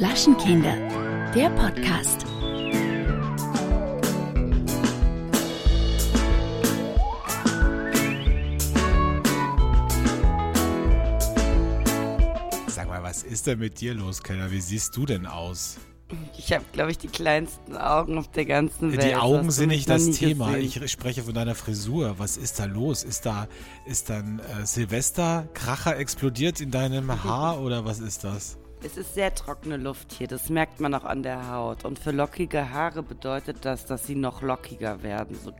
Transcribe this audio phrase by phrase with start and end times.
[0.00, 0.76] Flaschenkinder,
[1.34, 2.26] der Podcast.
[12.68, 14.50] Sag mal, was ist denn mit dir los, Keller?
[14.50, 15.76] Wie siehst du denn aus?
[16.36, 19.02] Ich habe, glaube ich, die kleinsten Augen auf der ganzen Welt.
[19.02, 20.52] Die Augen sind nicht das Thema.
[20.52, 20.82] gesehen.
[20.84, 22.14] Ich spreche von deiner Frisur.
[22.18, 23.02] Was ist da los?
[23.02, 23.46] Ist da,
[23.86, 28.58] ist dann äh, Silvester Kracher explodiert in deinem Haar oder was ist das?
[28.82, 31.84] Es ist sehr trockene Luft hier, das merkt man auch an der Haut.
[31.84, 35.36] Und für lockige Haare bedeutet das, dass sie noch lockiger werden.
[35.44, 35.52] So,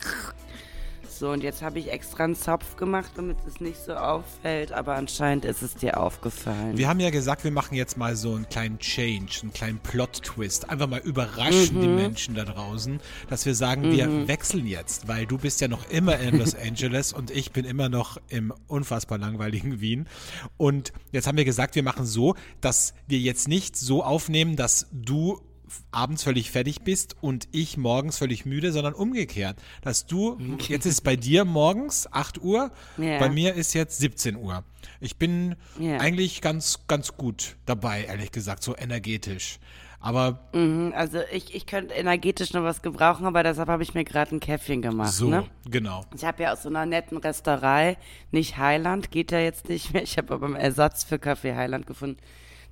[1.21, 4.73] so und jetzt habe ich extra einen Zopf gemacht, damit es nicht so auffällt.
[4.73, 6.79] Aber anscheinend ist es dir aufgefallen.
[6.79, 10.71] Wir haben ja gesagt, wir machen jetzt mal so einen kleinen Change, einen kleinen Plot-Twist.
[10.71, 15.37] Einfach mal überraschen die Menschen da draußen, dass wir sagen, wir wechseln jetzt, weil du
[15.37, 19.81] bist ja noch immer in Los Angeles und ich bin immer noch im unfassbar langweiligen
[19.81, 20.09] Wien.
[20.57, 24.87] Und jetzt haben wir gesagt, wir machen so, dass wir jetzt nicht so aufnehmen, dass
[24.91, 25.39] du
[25.93, 29.57] abends völlig fertig bist und ich morgens völlig müde, sondern umgekehrt.
[29.83, 33.19] Dass du, jetzt ist bei dir morgens 8 Uhr, Ja.
[33.19, 34.65] bei mir ist jetzt 17 Uhr.
[35.01, 35.99] Ich bin Ja.
[35.99, 39.59] eigentlich ganz, ganz gut dabei, ehrlich gesagt, so energetisch.
[40.03, 44.05] Aber Mhm, also ich, ich könnte energetisch noch was gebrauchen, aber deshalb habe ich mir
[44.05, 45.13] gerade ein Käffchen gemacht.
[45.13, 45.45] so, Ne?
[45.71, 46.07] genau.
[46.17, 47.99] Ich habe ja aus so einer netten Restaurant,
[48.31, 50.03] nicht Highland, geht ja jetzt nicht mehr.
[50.03, 52.17] Ich habe aber einen Ersatz für Kaffee Highland gefunden.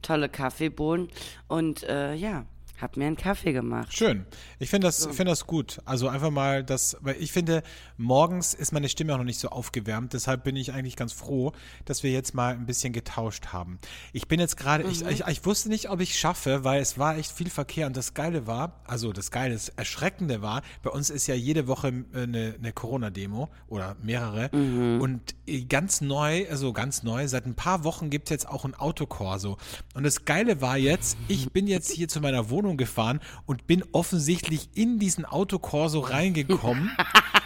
[0.01, 1.09] Tolle Kaffeebohnen.
[1.49, 2.47] Und äh, ja,
[2.83, 3.93] habe mir einen Kaffee gemacht.
[3.93, 4.27] Schön.
[4.59, 5.81] Ich finde das, finde das gut.
[5.85, 7.63] Also einfach mal das, weil ich finde,
[7.97, 10.13] morgens ist meine Stimme auch noch nicht so aufgewärmt.
[10.13, 11.53] Deshalb bin ich eigentlich ganz froh,
[11.85, 13.79] dass wir jetzt mal ein bisschen getauscht haben.
[14.13, 17.17] Ich bin jetzt gerade, ich, ich, ich wusste nicht, ob ich schaffe, weil es war
[17.17, 17.87] echt viel Verkehr.
[17.87, 21.67] Und das Geile war, also das Geile, das Erschreckende war, bei uns ist ja jede
[21.67, 24.51] Woche äh, eine, eine Corona-Demo oder mehrere.
[24.53, 28.65] Und äh, ganz neu, also ganz neu, seit ein paar Wochen gibt es jetzt auch
[28.65, 29.57] ein Autokorso.
[29.95, 33.85] Und das Geile war jetzt, ich bin jetzt hier zu meiner Wohnung gefahren und bin
[33.93, 36.91] offensichtlich in diesen Autokorso reingekommen.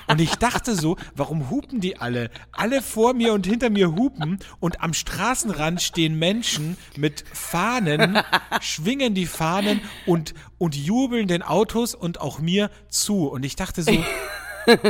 [0.08, 2.30] Und ich dachte so, warum hupen die alle?
[2.50, 8.18] Alle vor mir und hinter mir hupen und am Straßenrand stehen Menschen mit Fahnen,
[8.60, 13.28] schwingen die Fahnen und, und jubeln den Autos und auch mir zu.
[13.28, 13.92] Und ich dachte so,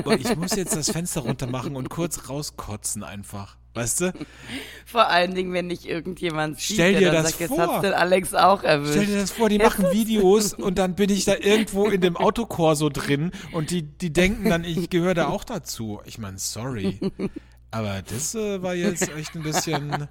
[0.03, 3.59] boah, ich muss jetzt das Fenster runter machen und kurz rauskotzen einfach.
[3.75, 4.13] Weißt du?
[4.87, 7.61] Vor allen Dingen, wenn nicht irgendjemand sieht, Stell dir das sagt, jetzt vor.
[7.61, 8.93] hat's den Alex auch erwischt.
[8.93, 12.17] Stell dir das vor, die machen Videos und dann bin ich da irgendwo in dem
[12.17, 16.03] Autokorso drin und die, die denken dann, ich gehöre da auch dazu.
[16.05, 16.99] Ich meine, sorry.
[17.71, 20.07] Aber das äh, war jetzt echt ein bisschen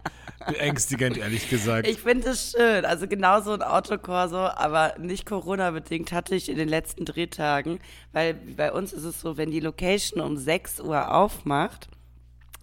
[0.48, 1.88] beängstigend, ehrlich gesagt.
[1.88, 2.86] Ich finde es schön.
[2.86, 7.80] Also genau so ein Autokorso, aber nicht Corona-bedingt hatte ich in den letzten Drehtagen,
[8.14, 11.88] weil bei uns ist es so, wenn die Location um 6 Uhr aufmacht,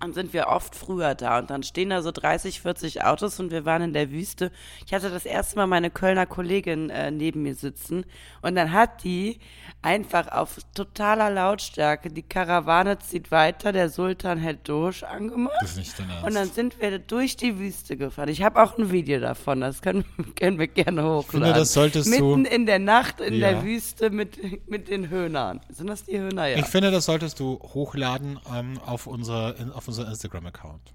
[0.01, 3.51] dann sind wir oft früher da und dann stehen da so 30, 40 Autos und
[3.51, 4.51] wir waren in der Wüste.
[4.87, 8.05] Ich hatte das erste Mal meine Kölner Kollegin äh, neben mir sitzen
[8.43, 9.39] und dann hat die
[9.83, 15.55] einfach auf totaler Lautstärke die Karawane zieht weiter, der Sultan hält durch angemacht.
[15.61, 16.27] das ist nicht dein Ernst.
[16.27, 18.29] Und dann sind wir durch die Wüste gefahren.
[18.29, 20.05] Ich habe auch ein Video davon, das können,
[20.37, 21.25] können wir gerne hochladen.
[21.31, 23.51] finde, das solltest du- Mitten in der Nacht in Ja.
[23.53, 25.61] der Wüste mit, mit den Höhnern.
[25.69, 26.47] Sind das die Höhner?
[26.47, 26.59] Ja.
[26.59, 30.93] Ich finde, das solltest du hochladen ähm, auf unsere, auf unser Instagram-Account.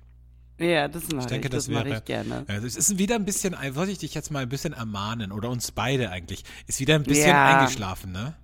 [0.59, 1.97] ja, das mache Ich ich, denke, das, das, mache wäre.
[1.97, 2.45] ich gerne.
[2.47, 5.71] Das ist wieder ein bisschen, wollte ich dich jetzt mal ein bisschen ermahnen oder uns
[5.71, 6.43] beide eigentlich.
[6.67, 7.59] Ist wieder ein bisschen Ja.
[7.59, 8.35] eingeschlafen, ne?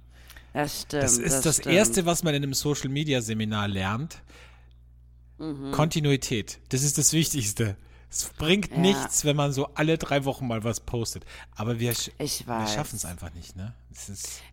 [0.54, 1.04] Das stimmt.
[1.04, 1.76] Das ist das, stimmt.
[1.76, 4.22] Erste, was man in einem Social Media Seminar lernt.
[5.38, 5.72] Mhm.
[5.72, 6.60] Kontinuität.
[6.70, 7.78] Das ist das Wichtigste.
[8.12, 8.78] Es bringt Ja.
[8.80, 11.26] nichts, wenn man so alle drei Wochen mal was postet.
[11.56, 12.28] Aber wir, sch wir
[12.68, 13.74] schaffen es einfach nicht, ne?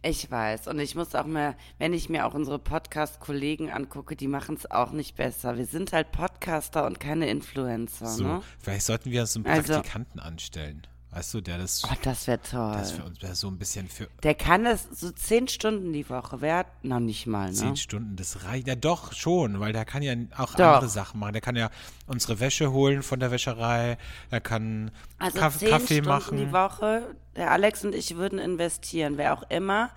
[0.02, 0.66] Ich weiß.
[0.66, 4.70] Und ich muss auch mehr, wenn ich mir auch unsere Podcast-Kollegen angucke, die machen es
[4.70, 5.56] auch nicht besser.
[5.56, 8.24] Wir sind halt Podcaster und keine Influencer, so.
[8.24, 8.42] ne?
[8.58, 10.86] Vielleicht sollten wir so einen Also- Praktikanten anstellen.
[11.16, 12.72] Weißt du, der das, Oh, das wäre toll.
[12.76, 16.08] das für uns wäre so ein bisschen für Der kann das so zehn Stunden die
[16.10, 16.42] Woche.
[16.42, 17.54] Wer hat noch nicht mal, ne?
[17.54, 18.68] zehn Stunden, das reicht.
[18.68, 20.74] Ja, doch, schon, weil der kann ja auch Doch.
[20.74, 21.32] andere Sachen machen.
[21.32, 21.70] Der kann ja
[22.06, 23.96] unsere Wäsche holen von der Wäscherei.
[24.30, 26.36] Er kann Also Kaff zehn Kaffee Stunden machen.
[26.36, 27.16] die Woche.
[27.34, 29.88] Der Alex und ich würden investieren, wer auch immer.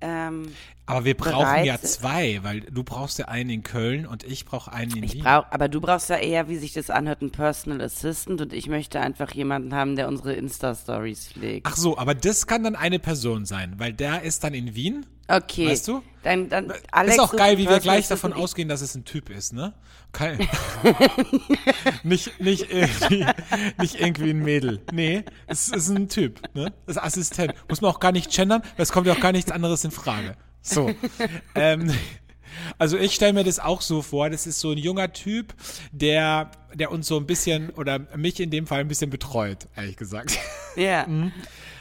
[0.00, 0.52] Ähm,
[0.86, 4.44] Aber wir brauchen bereit ja zwei, weil du brauchst ja einen in Köln und ich
[4.44, 5.24] brauche einen in ich Wien.
[5.24, 8.66] brauch, aber du brauchst ja eher, wie sich das anhört, einen Personal Assistant und ich
[8.68, 11.66] möchte einfach jemanden haben, der unsere Insta-Stories pflegt.
[11.66, 15.06] Ach so, aber das kann dann eine Person sein, weil der ist dann in Wien.
[15.28, 15.68] okay.
[15.68, 16.02] weißt du?
[16.22, 19.30] Dann, dann Alex ist auch geil, wie wir gleich davon ausgehen, dass es ein Typ
[19.30, 19.72] ist, ne?
[20.12, 20.38] Kein,
[22.02, 23.26] nicht, nicht, irgendwie,
[23.78, 24.80] nicht irgendwie ein Mädel.
[24.92, 26.72] Nee, es ist ein Typ, ne?
[26.86, 27.54] Das ist Assistent.
[27.68, 29.90] Muss man auch gar nicht gendern, weil es kommt ja auch gar nichts anderes in
[29.90, 30.36] Frage.
[30.62, 30.90] So.
[31.54, 31.90] ähm,
[32.78, 35.54] Also ich stelle mir das auch so vor, das ist so ein junger Typ,
[35.92, 39.96] der, der uns so ein bisschen, oder mich in dem Fall ein bisschen betreut, ehrlich
[39.96, 40.38] gesagt.
[40.76, 41.06] Ja.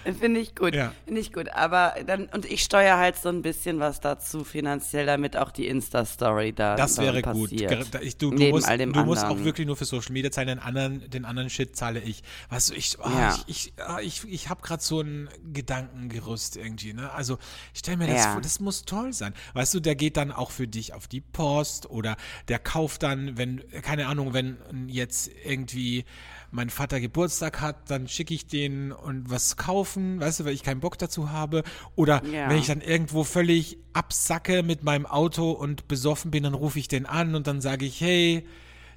[0.20, 0.74] Finde ich gut.
[0.74, 0.94] Ja.
[1.06, 1.50] Finde ich gut.
[1.50, 5.68] Aber dann, und ich steuere halt so ein bisschen was dazu finanziell, damit auch die
[5.68, 7.52] Insta-Story da Das wäre gut.
[7.52, 7.88] passiert.
[8.02, 11.10] Ich, du du, musst, du musst auch wirklich nur für Social Media zahlen, den anderen,
[11.10, 12.24] den anderen Shit zahle ich.
[12.50, 13.40] Weißt du, ich, ah, Ja.
[13.48, 17.12] ich, ich, ah, ich, ich habe gerade so ein Gedankengerüst irgendwie, ne?
[17.12, 17.38] Also
[17.74, 18.32] ich stell mir das Ja.
[18.34, 19.34] vor, das muss toll sein.
[19.54, 22.18] Weißt du, der geht dann auch für dich auf die Post oder
[22.48, 24.58] der kauft dann, wenn, keine Ahnung, wenn
[24.88, 26.06] jetzt irgendwie
[26.52, 30.64] mein Vater Geburtstag hat, dann schicke ich den und was kaufen, weißt du, weil ich
[30.64, 31.64] keinen Bock dazu habe.
[31.96, 32.50] Oder Ja.
[32.50, 36.88] wenn ich dann irgendwo völlig absacke mit meinem Auto und besoffen bin, dann rufe ich
[36.88, 38.46] den an und dann sage ich, hey,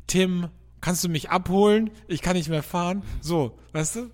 [0.07, 0.49] Tim,
[0.81, 1.91] kannst du mich abholen?
[2.09, 3.03] Ich kann nicht mehr fahren.
[3.21, 4.11] So, weißt du?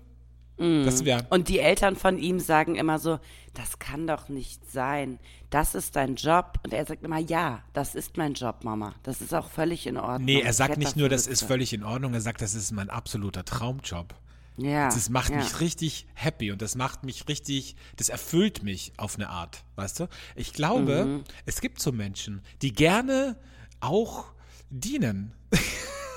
[0.59, 1.25] Das wäre.
[1.29, 3.19] Und die Eltern von ihm sagen immer so,
[3.53, 5.19] das kann doch nicht sein.
[5.49, 6.59] Das ist dein Job.
[6.63, 8.93] Und er sagt immer, ja, das ist mein Job, Mama.
[9.03, 10.25] Das ist auch völlig in Ordnung.
[10.25, 12.89] Nee, er sagt nicht nur, das ist völlig in Ordnung, er sagt, das ist mein
[12.89, 14.13] absoluter Traumjob.
[14.57, 14.87] Ja.
[14.89, 15.37] Das macht ja.
[15.37, 20.01] mich richtig happy und das macht mich richtig, das erfüllt mich auf eine Art, weißt
[20.01, 20.07] du?
[20.35, 21.23] Ich glaube, Mhm.
[21.45, 23.37] es gibt so Menschen, die gerne
[23.79, 24.25] auch
[24.69, 25.33] dienen.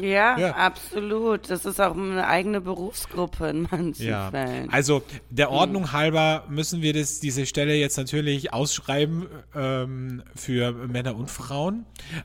[0.00, 0.56] Ja, Ja.
[0.56, 1.50] absolut.
[1.50, 4.70] Das ist auch eine eigene Berufsgruppe in manchen Ja, Fällen.
[4.70, 11.16] also der Ordnung halber müssen wir das, diese Stelle jetzt natürlich ausschreiben ähm, für Männer
[11.16, 11.84] und Frauen.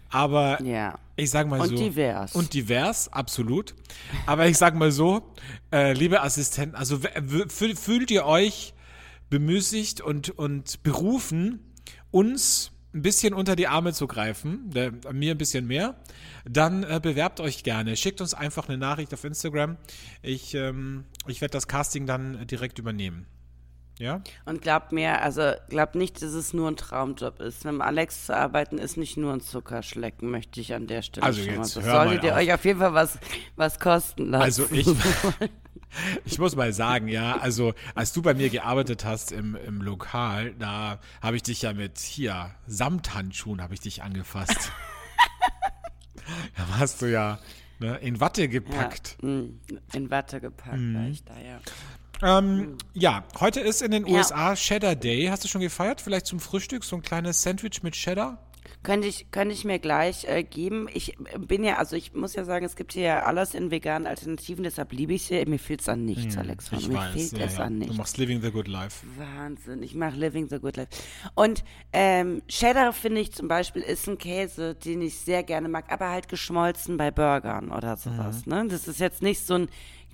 [0.09, 0.97] Aber Ja.
[1.15, 1.75] ich sage mal Und so.
[1.75, 2.35] divers.
[2.35, 3.75] Und divers, absolut.
[4.25, 5.21] Aber ich sage mal so,
[5.71, 6.99] äh, liebe Assistenten, also
[7.49, 8.73] fühlt ihr euch
[9.29, 11.59] bemüßigt und, und berufen,
[12.11, 15.95] uns ein bisschen unter die Arme zu greifen, der, mir ein bisschen mehr,
[16.45, 17.95] dann äh, bewerbt euch gerne.
[17.95, 19.77] Schickt uns einfach eine Nachricht auf Instagram.
[20.21, 23.27] Ich, ähm, ich werde das Casting dann direkt übernehmen.
[23.99, 24.21] Ja?
[24.45, 27.65] Und glaubt mir, also glaubt nicht, dass es nur ein Traumjob ist.
[27.65, 31.25] Mit dem Alex zu arbeiten ist nicht nur ein Zuckerschlecken, möchte ich an der Stelle
[31.25, 31.85] Also schon jetzt mal.
[31.85, 32.39] Mal solltet ihr auf.
[32.39, 33.19] euch auf jeden Fall was,
[33.57, 34.43] was kosten lassen.
[34.43, 34.87] Also ich,
[36.25, 40.53] ich muss mal sagen, ja, also als du bei mir gearbeitet hast im, im Lokal,
[40.55, 44.71] da habe ich dich ja mit hier Samthandschuhen habe ich dich angefasst.
[46.57, 47.39] da warst du ja
[47.79, 49.17] ne, in Watte gepackt.
[49.21, 49.43] Ja, mh,
[49.93, 50.95] in Watte gepackt Mhm.
[50.95, 51.59] war ich da, ja.
[52.21, 54.17] Ähm, ja, heute ist in den Ja.
[54.17, 55.27] USA Cheddar Day.
[55.27, 56.01] Hast du schon gefeiert?
[56.01, 58.37] Vielleicht zum Frühstück so ein kleines Sandwich mit Cheddar?
[58.81, 60.87] Könnte ich, könnte ich mir gleich äh, geben.
[60.93, 64.07] Ich bin ja, also ich muss ja sagen, es gibt hier ja alles in veganen
[64.07, 65.43] Alternativen, deshalb liebe ich sie.
[65.45, 66.71] Mir fehlt es an nichts, Alex.
[66.71, 67.11] Hm, Ich Mir weiß.
[67.13, 67.63] fehlt Ja, es ja.
[67.65, 67.97] an Du nichts.
[67.97, 69.05] machst Living the Good Life.
[69.17, 70.89] Wahnsinn, ich mache Living the Good Life.
[71.35, 75.91] Und ähm, Cheddar finde ich zum Beispiel ist ein Käse, den ich sehr gerne mag,
[75.91, 78.45] aber halt geschmolzen bei Burgern oder sowas.
[78.45, 78.53] Mhm.
[78.53, 78.67] Ne?
[78.69, 79.67] Das ist jetzt nicht so ein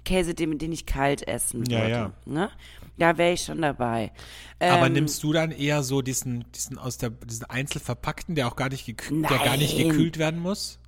[0.06, 1.91] Käse, den, den ich kalt essen Ja, würde.
[1.91, 2.11] ja.
[2.25, 2.50] Ne?
[2.97, 4.12] Da wäre ich schon dabei.
[4.59, 8.56] Aber Ähm, nimmst du dann eher so diesen, diesen aus der, diesen einzelverpackten, der auch
[8.56, 10.80] gar nicht, gekü der gar nicht gekühlt werden muss?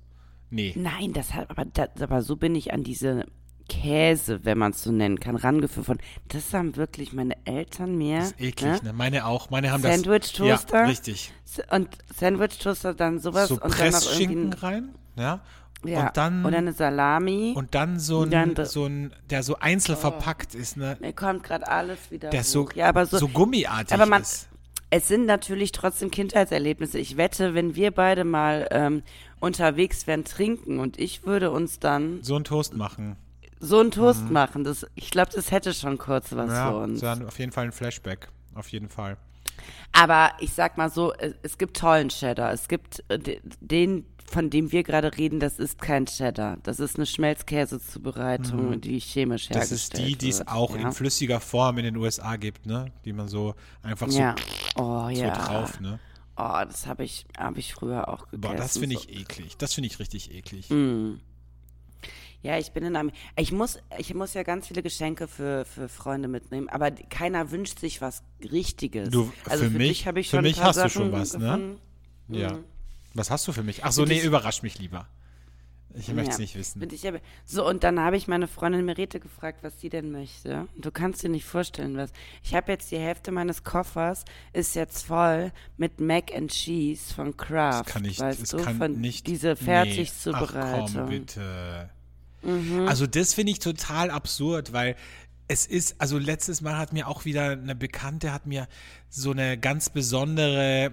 [0.50, 0.72] Nee.
[0.76, 3.26] Nein, das hat, aber, das, aber so bin ich an diese
[3.68, 5.98] Käse, wenn man es so nennen kann, rangeführt von.
[6.28, 8.18] Das haben wirklich meine Eltern mir.
[8.20, 8.92] Das ist eklig, ne?
[8.94, 9.50] Meine auch.
[9.50, 10.72] Meine haben Sandwich-Toaster?
[10.72, 10.80] das.
[10.80, 11.32] Ja, richtig.
[11.70, 11.88] Und
[12.18, 15.40] Sandwich-Toaster dann sowas So und dann noch Pressschinken rein, ja.
[15.84, 17.52] Ja, und dann, oder eine Salami.
[17.56, 20.96] und dann so ein, dann da- so ein, der so einzeln verpackt ist, ne?
[21.00, 24.48] Mir kommt gerade alles wieder Der so, ja, aber so, so gummiartig aber man, ist.
[24.90, 26.98] es sind natürlich trotzdem Kindheitserlebnisse.
[26.98, 29.02] Ich wette, wenn wir beide mal ähm,
[29.38, 33.14] unterwegs wären trinken und ich würde uns dann So ein Toast machen.
[33.60, 36.54] so einen Toast machen, das, ich glaube, das hätte schon kurz was Mhm.
[36.56, 37.00] Ja, für uns.
[37.00, 38.28] dann auf jeden Fall ein Flashback.
[38.56, 39.16] Auf jeden Fall.
[39.92, 41.12] Aber ich sag mal so,
[41.42, 42.52] es, gibt tollen Cheddar.
[42.52, 46.58] Es gibt äh, de- den, von dem wir gerade reden, das ist kein Cheddar.
[46.62, 49.54] Das ist eine Schmelzkäsezubereitung, die chemisch Mhm.
[49.54, 50.48] Das hergestellt ist die, die es wird.
[50.48, 50.82] auch ja.
[50.82, 52.92] in flüssiger Form in den USA gibt, ne?
[53.04, 54.34] Die man so einfach so, Ja.
[54.76, 55.34] Oh so ja.
[55.34, 55.98] drauf, ne?
[56.36, 58.40] Oh, das habe ich, habe ich früher auch gegessen.
[58.40, 59.02] Boah, das finde so.
[59.08, 59.56] ich eklig.
[59.56, 60.70] Das finde ich richtig eklig.
[60.70, 61.20] Mhm.
[62.42, 63.10] Ja, ich bin in einem.
[63.36, 67.80] Ich muss, ich muss ja ganz viele Geschenke für, für Freunde mitnehmen, aber keiner wünscht
[67.80, 69.10] sich was Richtiges.
[69.10, 71.36] Du, also für für, mich- habe ich für schon mich hast du Sachen schon was,
[71.36, 71.76] ne?
[72.28, 72.52] Ja.
[72.52, 72.64] Mhm.
[73.14, 73.84] Was hast du für mich?
[73.84, 75.08] Ach so, nee, überrasch mich lieber.
[75.94, 77.08] Ich möchte es Ja, nicht wissen.
[77.08, 80.68] aber, so, und dann habe ich meine Freundin Merete gefragt, was sie denn möchte.
[80.76, 82.12] Du kannst dir nicht vorstellen, was.
[82.44, 87.36] Ich habe jetzt die Hälfte meines Koffers ist jetzt voll mit Mac and Cheese von
[87.36, 87.86] Kraft.
[87.88, 89.26] Das kann ich, weißt das du, kann von nicht.
[89.26, 89.56] diese nee.
[89.56, 90.88] Fertigzubereitung.
[90.88, 91.90] Ach komm, bitte.
[92.42, 92.86] Mhm.
[92.88, 94.96] Also das finde ich total absurd, weil
[95.48, 98.68] es ist, also letztes Mal hat mir auch wieder eine Bekannte, hat mir
[99.08, 100.92] so eine ganz besondere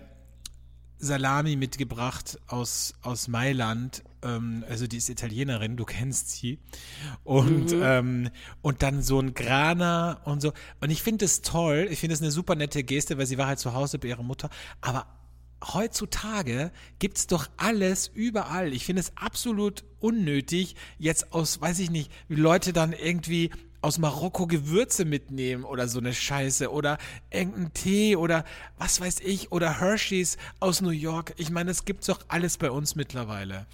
[0.98, 4.02] Salami mitgebracht aus, aus Mailand.
[4.24, 6.60] Ähm, also die ist Italienerin, du kennst sie.
[7.26, 7.82] Und, Mhm.
[7.84, 8.30] ähm,
[8.62, 10.54] und dann so ein Grana und so.
[10.80, 13.48] Und ich finde es toll, ich finde es eine super nette Geste, weil sie war
[13.48, 14.50] halt zu Hause bei ihrer Mutter.
[14.80, 15.06] Aber
[15.64, 18.74] heutzutage gibt's doch alles überall.
[18.74, 23.52] Ich finde es absolut unnötig, jetzt aus, weiß ich nicht, wie Leute dann irgendwie
[23.86, 26.98] aus Marokko Gewürze mitnehmen oder so eine Scheiße oder
[27.30, 28.44] irgendeinen Tee oder
[28.80, 31.36] was weiß ich oder Hershey's aus New York.
[31.38, 33.68] Ich meine, es gibt's doch alles bei uns mittlerweile.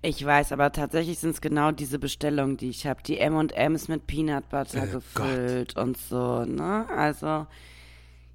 [0.00, 3.02] Ich weiß, aber tatsächlich sind es genau diese Bestellungen, die ich habe.
[3.02, 6.86] Die M&M's mit Peanut Butter Oh gefüllt und so, ne?
[6.88, 7.46] Also,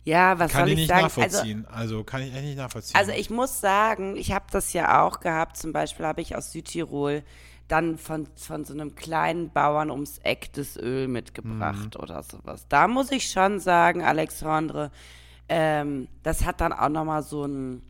[0.04, 1.04] ja, was Kann soll ich ich nicht sagen?
[1.04, 1.66] Also, nachvollziehen.
[1.72, 2.96] Also, kann ich echt nicht nachvollziehen.
[3.00, 5.58] also ich muss sagen, ich habe das ja auch gehabt.
[5.58, 7.24] Zum Beispiel habe ich aus Südtirol
[7.68, 12.66] dann von, von so einem kleinen Bauern ums Eck das Öl mitgebracht oder sowas.
[12.68, 14.92] Da muss ich schon sagen, Alexandre,
[15.48, 17.82] ähm, das hat dann auch nochmal so ein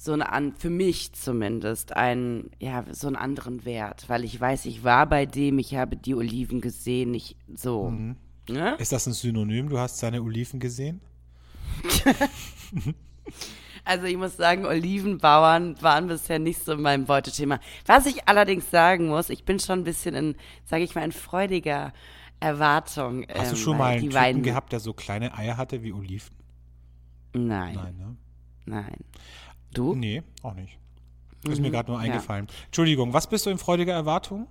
[0.00, 4.66] so ein an für mich zumindest einen ja so einen anderen Wert, weil ich weiß,
[4.66, 7.92] ich war bei dem, ich habe die Oliven gesehen, ich so.
[8.48, 8.76] Ne?
[8.78, 9.68] Ist das ein Synonym?
[9.68, 11.00] Du hast seine Oliven gesehen?
[13.84, 17.58] Also ich muss sagen, Olivenbauern waren bisher nicht so mein Beutethema.
[17.86, 21.12] Was ich allerdings sagen muss, ich bin schon ein bisschen in, sage ich mal, in
[21.12, 21.94] freudiger
[22.38, 23.24] Erwartung.
[23.34, 26.36] Hast du ähm, schon mal einen Typen gehabt, der so kleine Eier hatte wie Oliven?
[27.32, 28.16] Nein, Nein, ne?
[28.66, 28.96] nein.
[29.72, 29.94] Du?
[29.94, 30.78] Nee, auch nicht.
[31.48, 32.04] Ist mir gerade nur Mhm.
[32.06, 32.12] ja.
[32.12, 32.46] eingefallen.
[32.66, 34.48] Entschuldigung, was bist du in freudiger Erwartung?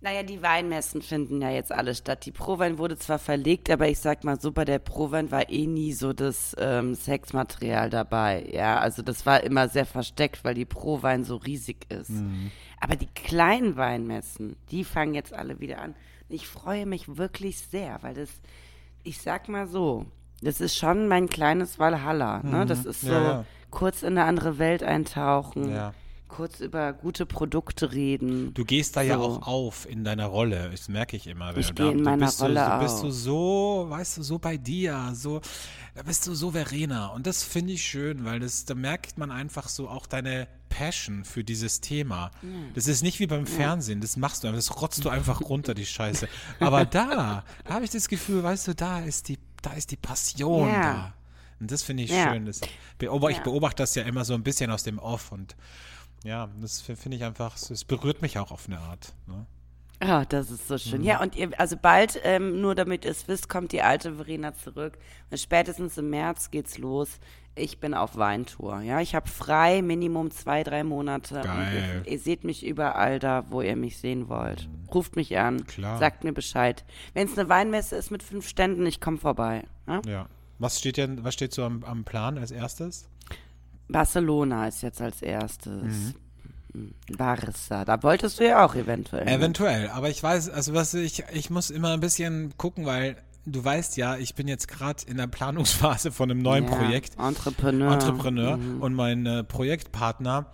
[0.00, 2.24] Naja, die Weinmessen finden ja jetzt alle statt.
[2.24, 5.66] Die Prowein wurde zwar verlegt, aber ich sag mal so, bei der Prowein war eh
[5.66, 8.48] nie so das ähm, Sexmaterial dabei.
[8.52, 12.12] Ja, also das war immer sehr versteckt, weil die Prowein so riesig ist.
[12.80, 15.96] Aber die kleinen Weinmessen, die fangen jetzt alle wieder an.
[16.28, 18.28] Ich freue mich wirklich sehr, weil das,
[19.02, 20.06] ich sag mal so,
[20.42, 22.40] das ist schon mein kleines Valhalla.
[22.44, 22.66] Ne?
[22.66, 23.44] Das ist so Ja, ja.
[23.70, 25.72] kurz in eine andere Welt eintauchen.
[25.72, 25.92] Ja.
[26.28, 28.52] Kurz über gute Produkte reden.
[28.54, 29.24] Du gehst da ja So.
[29.24, 30.68] auch auf in deiner Rolle.
[30.70, 31.52] Das merke ich immer.
[31.54, 33.00] wenn Ich du gehe da- in meiner bist Rolle so, du bist auf.
[33.02, 35.40] du so, weißt du, so bei dir, so,
[35.94, 37.12] da bist du souveräner.
[37.14, 41.24] Und das finde ich schön, weil das, da merkt man einfach so auch deine Passion
[41.24, 42.30] für dieses Thema.
[42.74, 45.72] Das ist nicht wie beim Fernsehen, das machst du einfach, das rotzt du einfach runter,
[45.74, 46.28] die Scheiße.
[46.60, 49.96] Aber da, da habe ich das Gefühl, weißt du, da ist die, da ist die
[49.96, 50.82] Passion Ja.
[50.82, 51.14] da.
[51.60, 52.32] Und das finde ich Ja.
[52.32, 52.46] schön.
[52.46, 52.68] Das Ich
[53.02, 53.42] Ja.
[53.42, 55.56] beobachte das ja immer so ein bisschen aus dem Off und
[56.24, 59.14] ja, das finde ich einfach, es berührt mich auch auf eine Art.
[59.26, 59.46] Ne?
[60.00, 60.78] Ah, das ist so Mhm.
[60.78, 61.02] schön.
[61.04, 64.54] Ja, und ihr, also bald, ähm, nur damit ihr es wisst, kommt die alte Verena
[64.54, 64.96] zurück.
[65.30, 67.18] Und spätestens im März geht's los.
[67.56, 68.82] Ich bin auf Weintour.
[68.82, 71.40] Ja, ich habe frei, Minimum zwei, drei Monate.
[71.42, 72.02] Geil.
[72.06, 74.68] Ihr, ihr seht mich überall da, wo ihr mich sehen wollt.
[74.94, 75.66] Ruft mich an.
[75.66, 75.98] Klar.
[75.98, 76.84] Sagt mir Bescheid.
[77.14, 79.64] Wenn es eine Weinmesse ist mit fünf Ständen, ich komme vorbei.
[79.88, 80.00] Ja?
[80.06, 80.26] Ja.
[80.60, 83.08] Was steht denn, was steht so am, am Plan als erstes?
[83.88, 85.72] Barcelona ist jetzt als erstes.
[85.72, 86.14] Mhm.
[87.16, 87.84] Barca.
[87.84, 89.26] Da wolltest du ja auch eventuell.
[89.26, 93.16] Eventuell, aber ich weiß, also was ich, ich muss immer ein bisschen gucken, weil
[93.52, 97.18] du weißt ja, ich bin jetzt gerade in der Planungsphase von einem neuen Ja, Projekt.
[97.18, 97.92] Entrepreneur.
[97.92, 100.46] Entrepreneur und mein äh, Projektpartner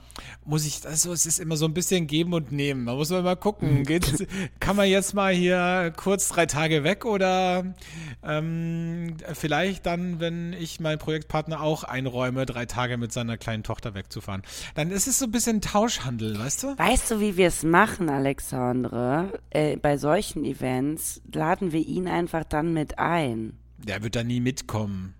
[0.44, 2.84] muss ich, also es ist immer so ein bisschen geben und nehmen.
[2.84, 4.24] Man muss mal gucken, geht's,
[4.60, 7.74] kann man jetzt mal hier kurz drei Tage weg oder
[8.22, 13.94] ähm, vielleicht dann, wenn ich meinen Projektpartner auch einräume, drei Tage mit seiner kleinen Tochter
[13.94, 14.42] wegzufahren.
[14.74, 16.78] Dann ist es so ein bisschen Tauschhandel, weißt du?
[16.78, 19.40] Weißt du, wie wir es machen, Alexandre?
[19.50, 23.58] Äh, bei solchen Events laden wir ihn einfach dann mit ein.
[23.78, 25.14] Der wird da nie mitkommen.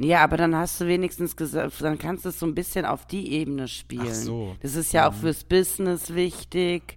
[0.00, 3.06] Ja, aber dann hast du wenigstens gesagt, dann kannst du es so ein bisschen auf
[3.06, 4.08] die Ebene spielen.
[4.10, 4.46] Ach so.
[4.46, 4.56] Mhm.
[4.62, 6.96] Das ist ja auch fürs Business wichtig.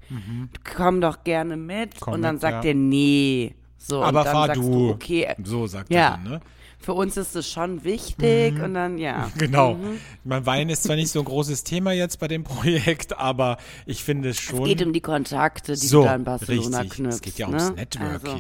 [0.76, 2.00] Komm doch gerne mit.
[2.00, 2.72] Komm und dann mit, sagt ja.
[2.72, 3.54] er, nee.
[3.78, 4.72] So, aber und dann fahr sagst du.
[4.72, 6.00] du, okay, So sagt Ja.
[6.00, 6.42] er dann, ne?
[6.80, 9.30] für uns ist es schon wichtig und dann, ja.
[9.38, 9.76] Genau.
[9.76, 10.00] Mhm.
[10.24, 14.04] Mein Wein ist zwar nicht so ein großes Thema jetzt bei dem Projekt, aber ich
[14.04, 14.64] finde es schon.
[14.64, 16.98] Es geht um die Kontakte, die so, du da in Barcelona richtig.
[16.98, 17.16] knüpfst.
[17.16, 17.58] Es geht ja ne?
[17.58, 18.32] ums Networking.
[18.32, 18.38] Also,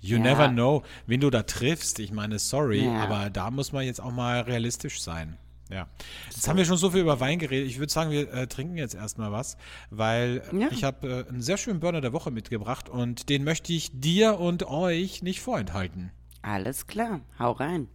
[0.00, 0.22] you ja.
[0.22, 1.98] never know, wen du da triffst.
[1.98, 3.02] Ich meine, sorry, Ja.
[3.04, 5.36] aber da muss man jetzt auch mal realistisch sein.
[5.70, 5.86] Ja.
[6.30, 7.68] Jetzt haben wir schon so viel über Wein geredet.
[7.68, 9.56] Ich würde sagen, wir äh, trinken jetzt erstmal was,
[9.90, 10.68] weil äh, Ja.
[10.72, 14.40] ich habe äh, einen sehr schönen Burner der Woche mitgebracht und den möchte ich dir
[14.40, 16.10] und euch nicht vorenthalten.
[16.42, 17.86] alles klar, hau rein.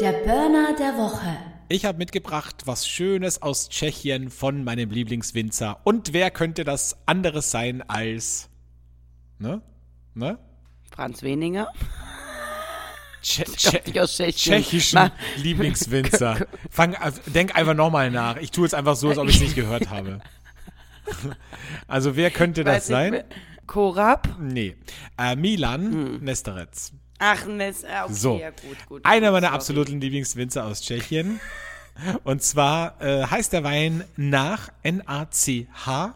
[0.00, 1.36] Der Burner der Woche.
[1.68, 5.80] Ich habe mitgebracht was Schönes aus Tschechien von meinem Lieblingswinzer.
[5.84, 8.48] Und wer könnte das anderes sein als,
[9.38, 9.62] ne?
[10.16, 10.38] Ne?
[10.94, 11.68] Franz Weninger.
[13.22, 14.32] Tsche Tschechien.
[14.32, 16.46] tschechischen Ma- Lieblingswinzer.
[16.70, 18.36] Fang, äh, denk einfach nochmal nach.
[18.36, 20.20] Ich tue jetzt einfach so, als ob ich es nicht gehört habe.
[21.86, 23.24] Also wer könnte das Weiß ich, sein?
[23.68, 24.28] Korab?
[24.40, 24.74] Nee.
[25.16, 26.24] Äh, Milan Hm.
[26.24, 26.68] Nesterec.
[27.20, 27.84] Ach, Mist.
[27.88, 28.38] Ah, okay, So.
[28.40, 29.04] ja, gut, gut.
[29.04, 29.54] Einer meiner sorry.
[29.54, 31.38] absoluten Lieblingswinzer aus Tschechien.
[32.24, 36.14] Und zwar äh, heißt der Wein nach N-A-C-H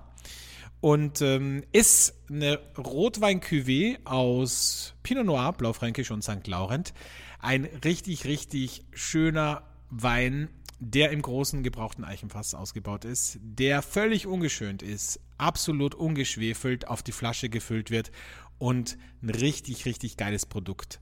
[0.80, 6.46] und ähm, ist eine Rotwein-Cuvée aus Pinot Noir, Blaufränkisch und St.
[6.46, 6.94] Laurent.
[7.38, 14.82] Ein richtig, richtig schöner Wein, der im großen gebrauchten Eichenfass ausgebaut ist, der völlig ungeschönt
[14.82, 18.10] ist, absolut ungeschwefelt auf die Flasche gefüllt wird
[18.58, 21.00] und ein richtig, richtig geiles Produkt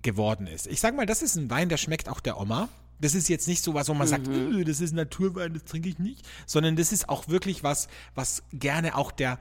[0.00, 0.66] geworden ist.
[0.66, 2.68] Ich sag mal, das ist ein Wein, der schmeckt auch der Oma.
[3.02, 5.90] Das ist jetzt nicht so was, wo man sagt, "Äh, das ist Naturwein, das trinke
[5.90, 9.38] ich nicht, sondern das ist auch wirklich was, was gerne auch der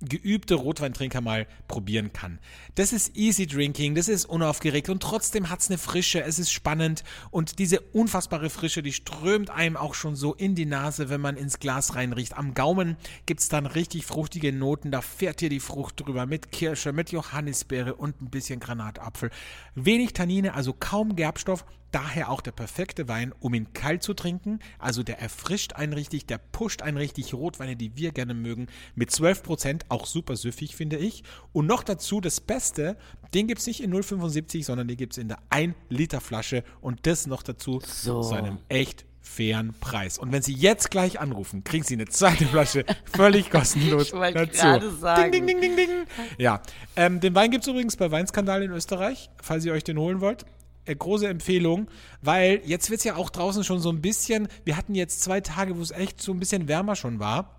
[0.00, 2.38] geübte Rotweintrinker mal probieren kann.
[2.74, 6.50] Das ist easy drinking, das ist unaufgeregt und trotzdem hat es eine Frische, es ist
[6.52, 11.20] spannend und diese unfassbare Frische, die strömt einem auch schon so in die Nase, wenn
[11.20, 12.36] man ins Glas reinriecht.
[12.36, 16.52] Am Gaumen gibt es dann richtig fruchtige Noten, da fährt dir die Frucht drüber mit
[16.52, 19.30] Kirsche, mit Johannisbeere und ein bisschen Granatapfel.
[19.74, 24.58] Wenig Tannine, also kaum Gerbstoff, Daher auch der perfekte Wein, um ihn kalt zu trinken.
[24.80, 27.32] Also der erfrischt einen richtig, der pusht einen richtig.
[27.34, 28.66] Rotweine, die wir gerne mögen.
[28.96, 31.22] Mit 12%, auch super süffig, finde ich.
[31.52, 32.96] Und noch dazu das Beste,
[33.32, 36.64] den gibt es nicht in 0,75, sondern den gibt es in der 1 Liter Flasche.
[36.80, 38.22] Und das noch dazu So.
[38.22, 40.18] zu einem echt fairen Preis.
[40.18, 44.90] Und wenn Sie jetzt gleich anrufen, kriegen Sie eine zweite Flasche völlig kostenlos Ich dazu.
[44.90, 45.30] sagen.
[45.30, 46.06] Ding, ding, ding, ding, ding.
[46.38, 46.60] Ja,
[46.96, 50.20] ähm, den Wein gibt es übrigens bei Weinskandal in Österreich, falls ihr euch den holen
[50.20, 50.44] wollt.
[50.86, 51.88] Äh, große Empfehlung,
[52.20, 55.40] weil jetzt wird es ja auch draußen schon so ein bisschen, wir hatten jetzt zwei
[55.40, 57.53] Tage, wo es echt so ein bisschen wärmer schon war.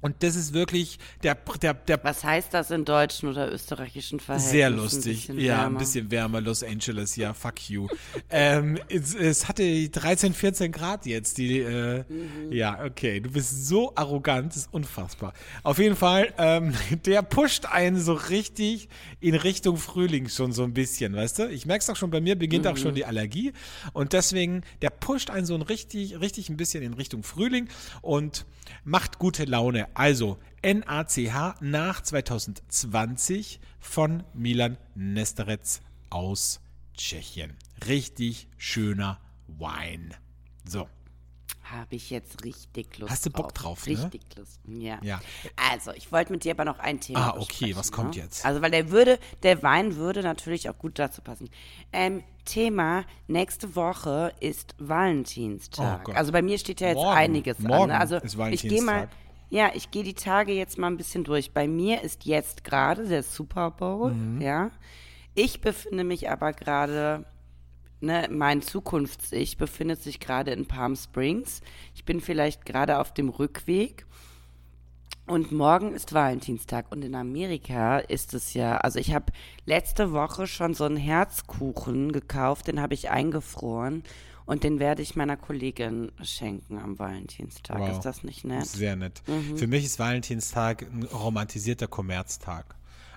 [0.00, 4.52] Und das ist wirklich der, der, der Was heißt das in deutschen oder österreichischen Verhältnissen?
[4.52, 5.26] sehr Ein lustig.
[5.26, 6.40] bisschen ja, ein bisschen wärmer.
[6.40, 7.86] Los Angeles, ja, fuck you.
[8.30, 11.38] ähm, es, es hatte 13, 14 Grad jetzt.
[11.38, 12.52] Die, äh, Mhm.
[12.52, 13.20] Ja, okay.
[13.20, 15.32] Du bist so arrogant, das ist unfassbar.
[15.62, 16.72] Auf jeden Fall, ähm,
[17.04, 18.88] der pusht einen so richtig
[19.20, 21.48] in Richtung Frühling schon so ein bisschen, weißt du?
[21.50, 22.76] Ich merke es auch schon, bei mir beginnt auch Mhm.
[22.78, 23.52] schon die Allergie.
[23.92, 27.68] Und deswegen, der pusht einen so ein richtig, richtig ein bisschen in Richtung Frühling
[28.02, 28.46] und
[28.84, 29.88] macht gute Laune.
[29.94, 35.80] Also, NACH nach 2020 von Milan Nesterec
[36.10, 36.60] aus
[36.96, 37.56] Tschechien.
[37.86, 40.14] Richtig schöner Wein.
[40.64, 40.88] So,
[41.64, 43.92] Habe ich jetzt richtig Lust Hast du Bock drauf, ne?
[43.92, 44.98] Richtig Lust, ja.
[45.02, 45.20] Ja.
[45.70, 48.22] Also, ich wollte mit dir aber noch ein Thema Ah, okay, was kommt ne?
[48.22, 48.44] jetzt?
[48.44, 51.48] Also, weil der würde, der Wein würde natürlich auch gut dazu passen.
[51.92, 56.08] Ähm, Thema, nächste Woche ist Valentinstag.
[56.08, 57.16] Oh also bei mir steht ja jetzt Morgen.
[57.16, 57.88] einiges Morgen an.
[57.88, 58.00] ne?
[58.00, 59.08] Also ist ich gehe mal, Valentinstag.
[59.50, 61.52] Ja, ich gehe die Tage jetzt mal ein bisschen durch.
[61.52, 64.40] Bei mir ist jetzt gerade der Super Bowl, Mhm.
[64.40, 64.70] ja.
[65.34, 67.24] Ich befinde mich aber gerade
[68.00, 71.60] ne, mein Zukunfts-Ich befindet sich gerade in Palm Springs.
[71.94, 74.06] Ich bin vielleicht gerade auf dem Rückweg.
[75.26, 79.26] Und morgen ist Valentinstag und in Amerika ist es ja, also ich habe
[79.64, 84.02] letzte Woche schon so einen Herzkuchen gekauft, den habe ich eingefroren
[84.50, 87.78] und den werde ich meiner Kollegin schenken am Valentinstag.
[87.78, 87.92] Wow.
[87.92, 88.66] Ist das nicht nett?
[88.66, 89.22] Sehr nett.
[89.28, 89.56] Mhm.
[89.56, 92.74] Für mich ist Valentinstag ein romantisierter Kommerztag.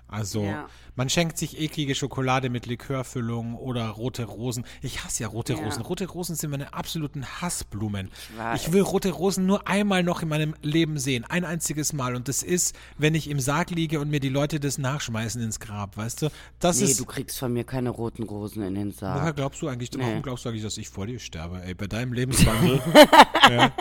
[0.08, 0.68] Also Ja.
[0.96, 4.64] man schenkt sich eklige Schokolade mit Likörfüllung oder rote Rosen.
[4.84, 5.60] Ich hasse ja rote Ja.
[5.64, 5.82] Rosen.
[5.82, 8.12] Rote Rosen sind meine absoluten Hassblumen.
[8.56, 8.68] Ich.
[8.68, 11.26] Ich will rote Rosen nur einmal noch in meinem Leben sehen.
[11.28, 12.16] Ein einziges Mal.
[12.16, 15.60] Und das ist, wenn ich im Sarg liege und mir die Leute das nachschmeißen ins
[15.60, 16.30] Grab, weißt du?
[16.60, 17.00] Das Nee, ist.
[17.00, 19.36] du kriegst von mir keine roten Rosen in den Woher Sarg.
[19.36, 20.04] glaubst du eigentlich, Nee.
[20.04, 21.62] warum glaubst du eigentlich, dass ich vor dir sterbe?
[21.64, 22.80] Ey, bei deinem Lebenswandel.
[23.50, 23.72] ja.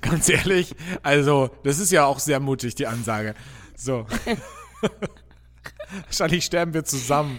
[0.00, 3.34] Ganz ehrlich, also, das ist ja auch sehr mutig, die Ansage.
[3.76, 4.06] So.
[6.06, 7.38] Wahrscheinlich sterben wir zusammen.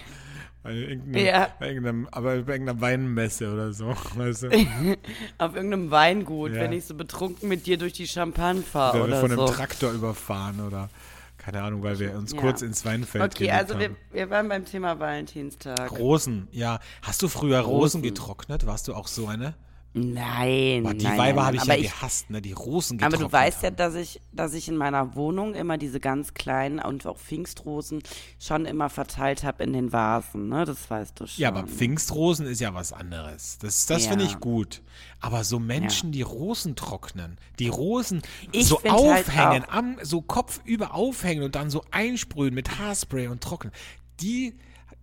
[0.64, 1.50] Bei irgendeinem, Ja.
[1.60, 3.88] bei irgendeinem, aber bei irgendeiner Weinmesse oder so.
[4.16, 4.50] Weißt du?
[5.38, 6.62] Auf irgendeinem Weingut, Ja.
[6.62, 9.48] wenn ich so betrunken mit dir durch die Champagne fahre Oder oder von einem so.
[9.54, 10.90] Traktor überfahren oder
[11.38, 12.40] keine Ahnung, weil wir uns Ja.
[12.42, 15.92] kurz ins Weinfeld Okay, also wir, wir waren beim Thema Valentinstag.
[16.00, 16.80] Rosen, ja.
[17.04, 18.02] Hast du früher Rosen, Rosen.
[18.02, 18.66] getrocknet?
[18.66, 19.54] Warst du auch so eine?
[19.98, 22.42] Nein, Boah, die nein, Weiber habe ich aber ja gehasst, ne?
[22.42, 23.76] Die Rosen Aber getrocknet du weißt ja, haben.
[23.78, 28.04] dass ich, dass ich in meiner Wohnung immer diese ganz kleinen und auch Pfingstrosen
[28.38, 30.66] schon immer verteilt habe in den Vasen, ne?
[30.66, 31.42] Das weißt du schon.
[31.42, 33.58] Ja, aber Pfingstrosen ist ja was anderes.
[33.60, 34.10] Das, das Ja.
[34.12, 34.82] finde ich gut.
[35.22, 40.22] Aber so Menschen, die Rosen trocknen, die Rosen Ich so halt aufhängen, auch- am, so
[40.22, 43.72] kopfüber aufhängen und dann so einsprühen mit Haarspray und trocknen,
[44.20, 44.56] die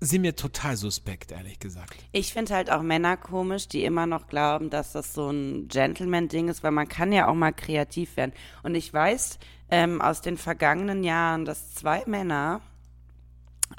[0.03, 1.95] sind mir total suspekt, ehrlich gesagt.
[2.11, 6.49] Ich finde halt auch Männer komisch, die immer noch glauben, dass das so ein Gentleman-Ding
[6.49, 8.33] ist, weil man kann ja auch mal kreativ werden.
[8.65, 9.39] Und ich weiß
[9.71, 12.63] ähm, aus den vergangenen Jahren, dass zwei Männer,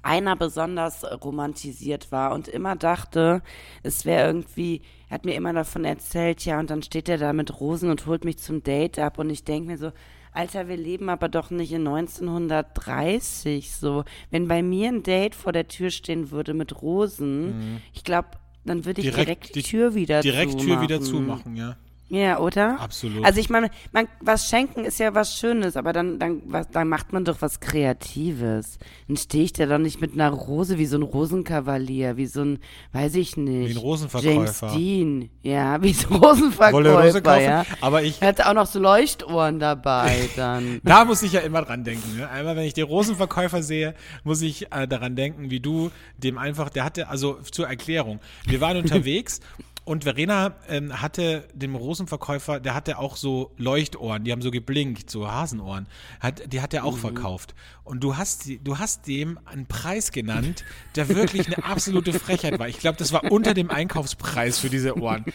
[0.02, 3.44] einer besonders romantisiert war und immer dachte,
[3.84, 7.32] es wäre irgendwie, er hat mir immer davon erzählt, ja, und dann steht er da
[7.32, 9.92] mit Rosen und holt mich zum Date ab und ich denke mir so,
[10.34, 14.04] Alter, wir leben aber doch nicht in 1930 so.
[14.32, 18.30] Wenn bei mir ein Date vor der Tür stehen würde mit Rosen, ich glaube,
[18.66, 20.68] dann würde ich direkt, die, Tür wieder Direkt zumachen.
[20.68, 21.78] Tür wieder zumachen, ja.
[22.10, 22.80] Ja, oder?
[22.80, 23.26] Absolut.
[23.26, 26.88] Also ich meine, man, was schenken ist ja was Schönes, aber dann, dann, was, dann
[26.88, 28.78] macht man doch was Kreatives.
[29.08, 32.42] Dann stehe ich da doch nicht mit einer Rose wie so ein Rosenkavalier, wie so
[32.44, 32.60] ein,
[32.92, 33.70] weiß ich nicht.
[33.70, 34.34] Wie ein Rosenverkäufer.
[34.34, 35.30] James Dean.
[35.42, 37.66] Ja, wie so ein Rosenverkäufer, Wolle Rose kaufen, ja.
[37.82, 40.82] aber ich- hatte auch noch so Leuchtohren dabei dann.
[40.94, 42.18] Da muss ich ja immer dran denken.
[42.18, 42.30] Ne?
[42.30, 46.70] Einmal, wenn ich den Rosenverkäufer sehe, muss ich äh, daran denken, wie du dem einfach,
[46.70, 49.40] der hatte, also zur Erklärung, wir waren unterwegs
[49.86, 55.10] und Verena ähm, hatte dem Rosenverkäufer, der hatte auch so Leuchtohren, die haben so geblinkt,
[55.10, 55.88] so Hasenohren.
[56.20, 57.54] Hat, die hat er auch verkauft.
[57.84, 60.64] Und du hast, du hast dem einen Preis genannt,
[60.96, 62.70] der wirklich eine absolute Frechheit war.
[62.70, 65.26] Ich glaube, das war unter dem Einkaufspreis für diese Ohren.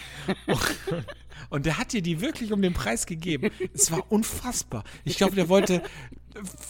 [1.51, 3.51] Und der hat dir die wirklich um den Preis gegeben.
[3.73, 4.85] Es war unfassbar.
[5.05, 5.83] Ich glaube, der wollte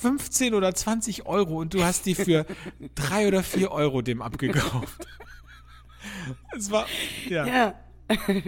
[0.00, 2.46] 15 oder 20 Euro und du hast die für
[2.94, 5.06] drei oder vier Euro dem abgekauft.
[6.56, 6.87] Es war,
[7.28, 7.74] ja, Ja.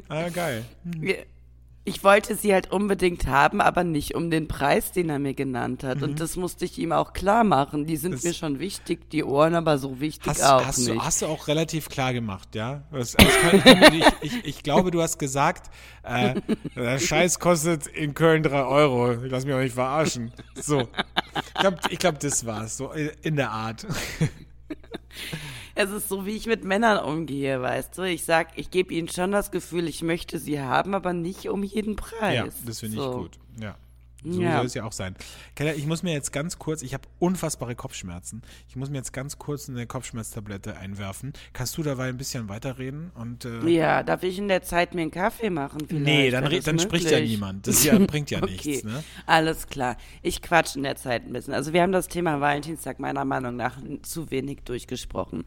[0.08, 0.64] ah, geil.
[1.84, 5.82] Ich wollte sie halt unbedingt haben, aber nicht um den Preis, den er mir genannt
[5.82, 5.98] hat.
[5.98, 6.02] Mhm.
[6.04, 7.86] Und das musste ich ihm auch klar machen.
[7.86, 10.90] Die sind Das- mir schon wichtig, die Ohren aber so wichtig Hast, auch hast, nicht.
[10.90, 12.82] du, hast du auch relativ klar gemacht, ja?
[12.92, 15.70] Das, also ich, kann, ich, ich, ich, glaube, du hast gesagt,
[16.02, 16.34] äh,
[16.76, 19.24] der Scheiß kostet in Köln drei Euro.
[19.24, 20.32] Ich lass mich auch nicht verarschen.
[20.54, 20.82] So.
[20.82, 22.76] Ich glaube, glaub, das war's.
[22.76, 23.86] So in der Art.
[25.82, 28.02] Es ist so, wie ich mit Männern umgehe, weißt du.
[28.02, 31.62] Ich sag, ich gebe ihnen schon das Gefühl, ich möchte sie haben, aber nicht um
[31.62, 32.34] jeden Preis.
[32.34, 33.12] Ja, das finde ich so.
[33.12, 33.38] gut.
[33.58, 33.76] Ja.
[34.24, 34.56] So Ja.
[34.59, 35.14] soll es ja auch sein.
[35.54, 38.42] Keller, ich muss mir jetzt ganz kurz, ich habe unfassbare Kopfschmerzen.
[38.68, 41.33] Ich muss mir jetzt ganz kurz eine Kopfschmerztablette einwerfen.
[41.52, 43.11] Kannst du dabei ein bisschen weiterreden?
[43.14, 45.87] Und, äh, Ja, darf ich in der Zeit mir einen Kaffee machen?
[45.88, 46.04] Vielleicht?
[46.04, 47.66] nee, dann, dann spricht ja niemand.
[47.66, 48.85] Das ja, bringt ja Okay, nichts.
[48.85, 49.02] Ne?
[49.26, 49.96] alles klar.
[50.22, 51.54] Ich quatsch in der Zeit ein bisschen.
[51.54, 55.44] Also wir haben das Thema Valentinstag meiner Meinung nach zu wenig durchgesprochen.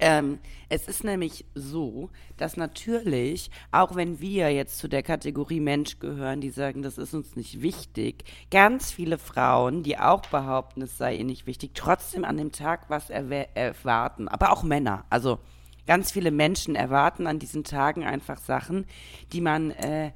[0.00, 5.98] Ähm, es ist nämlich so, dass natürlich, auch wenn wir jetzt zu der Kategorie Mensch
[5.98, 10.98] gehören, die sagen, das ist uns nicht wichtig, ganz viele Frauen, die auch behaupten, es
[10.98, 14.28] sei ihnen nicht wichtig, trotzdem an dem Tag was erwarten.
[14.28, 15.04] Aber auch Männer.
[15.08, 15.38] Also
[15.86, 18.86] ganz viele Menschen erwarten an diesen Tagen einfach Sachen,
[19.32, 20.12] die man äh,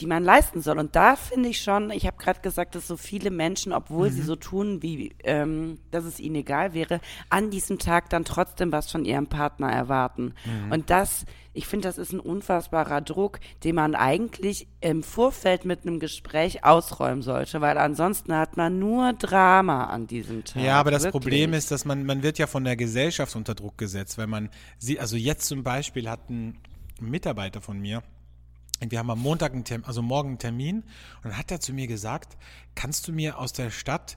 [0.00, 0.78] die man leisten soll.
[0.78, 4.22] Und da finde ich schon, ich habe gerade gesagt, dass so viele Menschen, obwohl sie
[4.22, 8.90] so tun, wie ähm, dass es ihnen egal wäre, an diesem Tag dann trotzdem was
[8.90, 10.34] von ihrem Partner erwarten.
[10.70, 15.86] Und das, ich finde, das ist ein unfassbarer Druck, den man eigentlich im Vorfeld mit
[15.86, 20.62] einem Gespräch ausräumen sollte, weil ansonsten hat man nur Drama an diesem Tag.
[20.62, 21.22] Ja, aber das Wirklich.
[21.22, 24.48] Problem ist, dass man, man wird ja von der Gesellschaft unter Druck gesetzt, weil man
[24.78, 26.58] sie, also jetzt zum Beispiel hat ein
[27.00, 28.02] Mitarbeiter von mir,
[28.88, 31.72] wir haben am Montag einen Termin, also morgen einen Termin, und dann hat er zu
[31.72, 32.38] mir gesagt,
[32.74, 34.16] kannst du mir aus der Stadt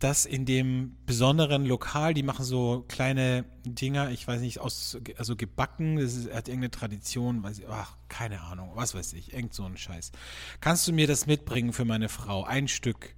[0.00, 5.34] das in dem besonderen Lokal, die machen so kleine Dinger, ich weiß nicht, aus, also
[5.34, 9.54] gebacken, das ist, hat irgendeine Tradition, weiß ich, ach, keine Ahnung, was weiß ich, irgend
[9.54, 10.12] so ein Scheiß.
[10.60, 12.44] Kannst du mir das mitbringen für meine Frau?
[12.44, 13.14] Ein Stück.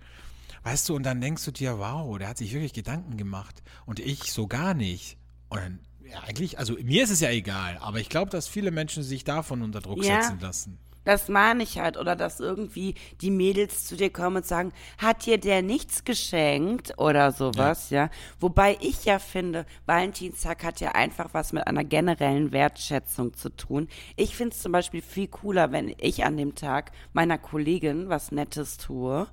[0.63, 3.99] Weißt du, und dann denkst du dir, wow, der hat sich wirklich Gedanken gemacht und
[3.99, 5.17] ich so gar nicht.
[5.49, 8.71] Und dann, ja, eigentlich, also mir ist es ja egal, aber ich glaube, dass viele
[8.71, 10.23] Menschen sich davon unter Druck Ja.
[10.23, 10.79] setzen lassen.
[11.07, 11.97] Das meine ich halt.
[11.97, 16.99] Oder dass irgendwie die Mädels zu dir kommen und sagen, hat dir der nichts geschenkt
[16.99, 18.11] oder sowas, ja.
[18.41, 23.89] Wobei ich ja finde, Valentinstag hat ja einfach was mit einer generellen Wertschätzung zu tun.
[24.17, 28.33] Ich finde es zum Beispiel viel cooler, wenn ich an dem Tag meiner Kollegin was
[28.33, 29.29] Nettes tue.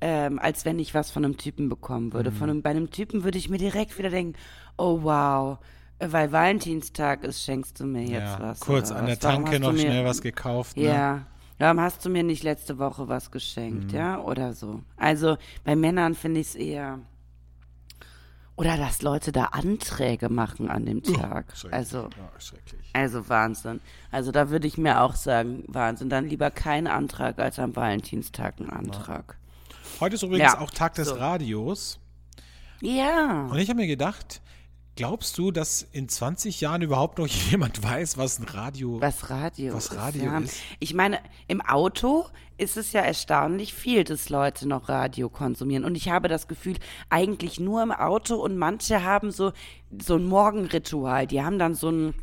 [0.00, 2.32] Ähm, als wenn ich was von einem Typen bekommen würde.
[2.32, 2.34] Mhm.
[2.34, 4.36] Von einem, bei einem Typen würde ich mir direkt wieder denken,
[4.76, 5.58] oh wow,
[6.00, 8.60] weil Valentinstag ist, schenkst du mir jetzt Ja, was.
[8.60, 9.22] kurz an der was?
[9.22, 10.76] Warum Tanke noch schnell was gekauft.
[10.76, 10.84] Ne?
[10.84, 11.26] ja.
[11.58, 13.96] Warum hast du mir nicht letzte Woche was geschenkt, Mhm.
[13.98, 14.20] ja?
[14.20, 14.82] Oder so.
[14.96, 16.98] Also bei Männern finde ich es eher.
[18.56, 21.46] Oder dass Leute da Anträge machen an dem Tag.
[21.56, 21.72] Schrecklich.
[21.72, 22.88] Also, Ja, schrecklich.
[22.92, 23.80] also Wahnsinn.
[24.12, 26.08] Also da würde ich mir auch sagen, Wahnsinn.
[26.08, 29.36] Dann lieber kein Antrag als am Valentinstag ein Antrag.
[30.00, 31.14] Heute ist übrigens Ja, auch Tag des so.
[31.16, 31.98] Radios.
[32.80, 33.46] Ja.
[33.50, 34.40] Und ich habe mir gedacht,
[34.96, 39.74] glaubst du, dass in 20 Jahren überhaupt noch jemand weiß, was ein Radio Was Radio
[39.74, 39.96] Was ist.
[39.96, 40.38] Radio ja.
[40.38, 40.56] ist.
[40.80, 42.26] Ich meine, im Auto
[42.56, 45.84] ist es ja erstaunlich viel, dass Leute noch Radio konsumieren.
[45.84, 46.76] Und ich habe das Gefühl,
[47.10, 49.52] eigentlich nur im Auto und manche haben so,
[50.00, 51.26] so ein Morgenritual.
[51.26, 52.14] Die haben dann so ein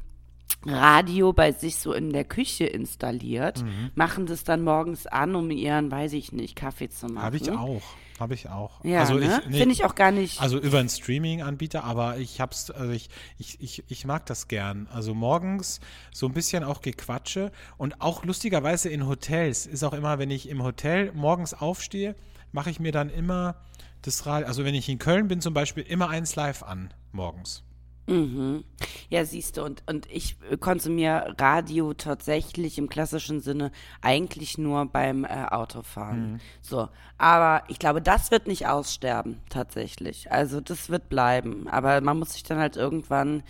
[0.66, 3.92] Radio bei sich so in der Küche installiert, Mhm.
[3.96, 7.24] machen das dann morgens an, um ihren, weiß ich nicht, Kaffee zu machen.
[7.26, 7.82] Habe ich auch.
[8.22, 8.86] Habe ich auch.
[8.86, 9.42] Ja, also ne?
[9.50, 10.40] nee, Finde ich auch gar nicht.
[10.40, 14.88] Also über einen Streaming-Anbieter, aber ich hab's, also ich, ich, ich, ich mag das gern.
[14.94, 15.80] Also morgens
[16.14, 20.50] so ein bisschen auch Gequatsche und auch lustigerweise in Hotels ist auch immer, wenn ich
[20.50, 22.16] im Hotel morgens aufstehe,
[22.52, 23.56] mache ich mir dann immer
[24.04, 27.64] das Radio, also wenn ich in Köln bin zum Beispiel, immer eins live an morgens.
[28.08, 28.64] Mhm.
[29.10, 35.24] Ja, siehst du, und, und ich konsumiere Radio tatsächlich im klassischen Sinne eigentlich nur beim
[35.24, 36.34] äh, Autofahren.
[36.34, 36.40] Mhm.
[36.62, 40.32] So, aber ich glaube, das wird nicht aussterben, tatsächlich.
[40.32, 41.68] Also das wird bleiben.
[41.68, 43.44] Aber man muss sich dann halt irgendwann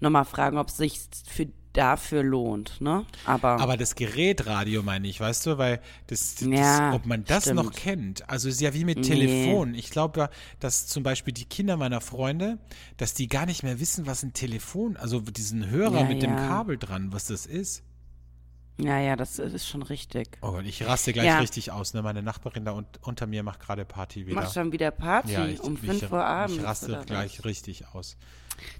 [0.00, 3.04] nochmal fragen, ob es sich für dafür lohnt, ne?
[3.24, 7.44] Aber, Aber das Gerätradio meine ich, weißt du, weil das, das Ja, ob man das
[7.44, 7.56] stimmt.
[7.62, 9.04] noch kennt, also ist ja wie mit Nee.
[9.04, 9.74] Telefon.
[9.74, 10.30] Ich glaube, ja,
[10.60, 12.58] dass zum Beispiel die Kinder meiner Freunde,
[12.96, 16.30] dass die gar nicht mehr wissen, was ein Telefon, also diesen Hörer Ja, mit dem
[16.30, 16.48] ja.
[16.48, 17.84] Kabel dran, was das ist.
[18.80, 20.38] ja, ja, das ist schon richtig.
[20.40, 21.38] Oh Gott, ich raste gleich Ja.
[21.38, 21.94] richtig aus.
[21.94, 22.02] Ne?
[22.02, 24.34] Meine Nachbarin da un unter mir macht gerade Party wieder.
[24.40, 26.56] Macht schon wieder Party ja, ich, um ich, 5 Uhr abends.
[26.56, 27.06] Ich raste oder was?
[27.06, 28.16] gleich richtig aus.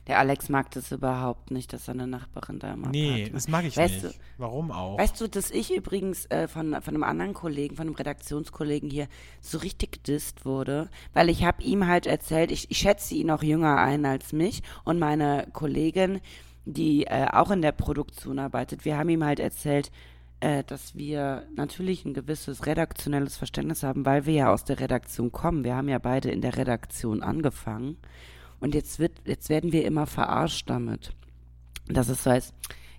[0.06, 3.64] Der Alex mag das überhaupt nicht, dass seine Nachbarin da immer Nee, Party das mag
[3.64, 4.16] ich weißt nicht.
[4.16, 4.98] Du, Warum auch?
[4.98, 9.08] Weißt du, dass ich übrigens äh, von, von einem anderen Kollegen, von einem Redaktionskollegen hier
[9.40, 13.42] so richtig gedisst wurde, weil ich habe ihm halt erzählt, ich, ich schätze ihn auch
[13.42, 16.20] jünger ein als mich und meine Kollegin,
[16.64, 19.90] die äh, auch in der Produktion arbeitet, wir haben ihm halt erzählt,
[20.40, 25.32] äh, dass wir natürlich ein gewisses redaktionelles Verständnis haben, weil wir ja aus der Redaktion
[25.32, 25.64] kommen.
[25.64, 27.96] Wir haben ja beide in der Redaktion angefangen
[28.60, 31.12] und jetzt wird, jetzt werden wir immer verarscht damit
[31.90, 32.52] dass es heißt,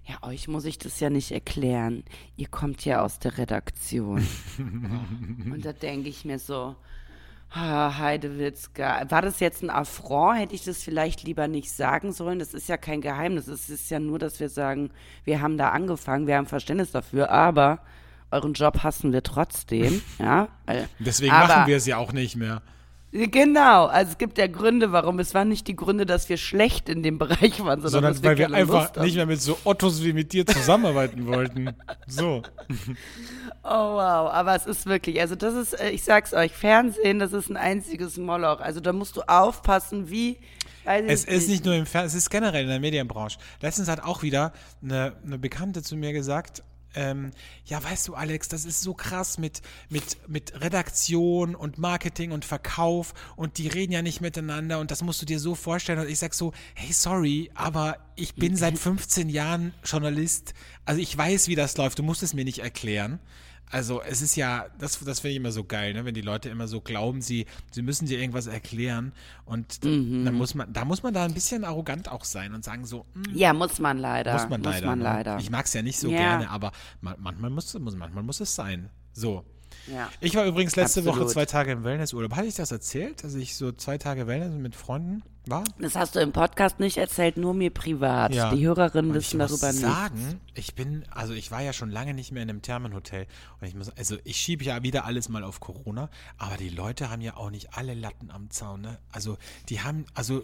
[0.07, 2.03] ja, euch muss ich das ja nicht erklären.
[2.37, 4.25] Ihr kommt ja aus der Redaktion.
[4.57, 6.75] Und da denke ich mir so,
[7.51, 10.39] ah, Heidewitzka, war das jetzt ein Affront?
[10.39, 12.39] Hätte ich das vielleicht lieber nicht sagen sollen?
[12.39, 13.47] Das ist ja kein Geheimnis.
[13.47, 14.89] Es ist ja nur, dass wir sagen,
[15.23, 17.83] wir haben da angefangen, wir haben Verständnis dafür, aber
[18.31, 20.01] euren Job hassen wir trotzdem.
[20.17, 20.47] Ja,
[20.97, 22.63] Deswegen aber- machen wir es ja auch nicht mehr.
[23.11, 25.17] Genau, also es gibt ja Gründe, warum.
[25.17, 28.21] Es waren nicht die Gründe, dass wir schlecht in dem Bereich waren, sondern, Sondern dass
[28.21, 31.75] wir weil wir keine einfach nicht mehr mit so Ottos wie mit dir zusammenarbeiten wollten.
[32.07, 32.43] So.
[33.61, 37.33] Oh wow, aber es ist wirklich, also das ist, äh, ich sag's euch, Fernsehen, das
[37.33, 38.61] ist ein einziges Moloch.
[38.61, 40.37] Also da musst du aufpassen, wie.
[40.85, 43.37] Es ist nicht nur im Fernsehen, es ist generell in der Medienbranche.
[43.61, 46.63] Letztens hat auch wieder eine, eine Bekannte zu mir gesagt,
[46.95, 47.31] ähm,
[47.65, 52.45] ja, weißt du, Alex, das ist so krass mit, mit, mit Redaktion und Marketing und
[52.45, 55.99] Verkauf und die reden ja nicht miteinander und das musst du dir so vorstellen.
[55.99, 60.53] Und ich sag so, hey, sorry, aber ich bin seit 15 Jahren Journalist.
[60.85, 61.99] Also ich weiß, wie das läuft.
[61.99, 63.19] Du musst es mir nicht erklären.
[63.71, 66.03] Also es ist ja, das, das finde ich immer so geil, ne?
[66.03, 69.11] wenn die Leute immer so glauben, sie, sie müssen dir irgendwas erklären
[69.45, 70.25] und Mhm.
[70.25, 73.05] dann muss man, da muss man da ein bisschen arrogant auch sein und sagen so,
[73.13, 74.33] hm, Ja, muss man leider.
[74.33, 74.77] muss man leider.
[74.77, 75.03] Muss man ne?
[75.03, 75.37] leider.
[75.37, 76.17] Ich mag es ja nicht so Ja.
[76.17, 78.89] gerne, aber ma- manchmal muss, muss, manchmal muss es sein.
[79.13, 79.45] So.
[79.87, 80.09] Ja.
[80.19, 81.31] Ich war übrigens letzte Woche Absolut.
[81.31, 82.35] zwei Tage im Wellnessurlaub.
[82.35, 85.63] Hatte ich das erzählt, dass ich so zwei Tage Wellness mit Freunden war?
[85.79, 88.33] Das hast du im Podcast nicht erzählt, nur mir privat.
[88.33, 88.53] Ja.
[88.53, 89.81] Die Hörerinnen wissen ich muss darüber nichts.
[89.81, 93.25] sagen, ich bin, also ich war ja schon lange nicht mehr in einem Thermenhotel.
[93.61, 97.09] Und ich muss, also ich schiebe ja wieder alles mal auf Corona, aber die Leute
[97.09, 98.97] haben ja auch nicht alle Latten am Zaun, ne?
[99.11, 99.37] Also
[99.69, 100.43] die haben, also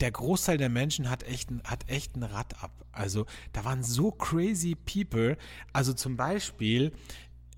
[0.00, 2.70] der Großteil der Menschen hat echt, ein- hat echt ein Rad ab.
[2.90, 5.36] Also da waren so crazy people.
[5.74, 6.92] Also zum Beispiel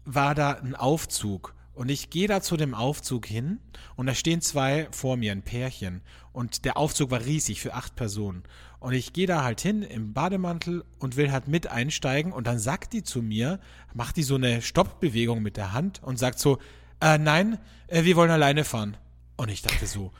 [0.04, 3.58] war da ein Aufzug und ich gehe da zu dem Aufzug hin
[3.96, 6.02] und da stehen zwei vor mir, ein Pärchen.
[6.32, 8.42] Und der Aufzug war riesig für acht Personen.
[8.78, 12.58] Und ich gehe da halt hin im Bademantel und will halt mit einsteigen und dann
[12.58, 13.58] sagt die zu mir,
[13.94, 16.58] macht die so eine Stoppbewegung mit der Hand und sagt so,
[17.00, 18.96] äh, nein, äh, wir wollen alleine fahren.
[19.36, 20.12] Und ich dachte so,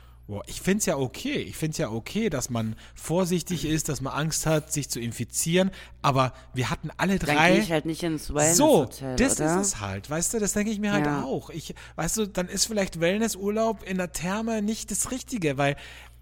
[0.47, 1.33] ich finde es ja okay.
[1.35, 4.99] Ich finde es ja okay, dass man vorsichtig ist, dass man Angst hat, sich zu
[4.99, 5.69] infizieren.
[6.01, 7.51] Aber wir hatten alle Dann drei.
[7.53, 9.59] gehe ich halt nicht ins Wellness So, das oder?
[9.59, 11.23] ist es halt, weißt du, das denke ich mir halt Ja.
[11.23, 11.49] auch.
[11.49, 15.75] Ich, weißt du, dann ist vielleicht Wellnessurlaub in der Therme nicht das Richtige, weil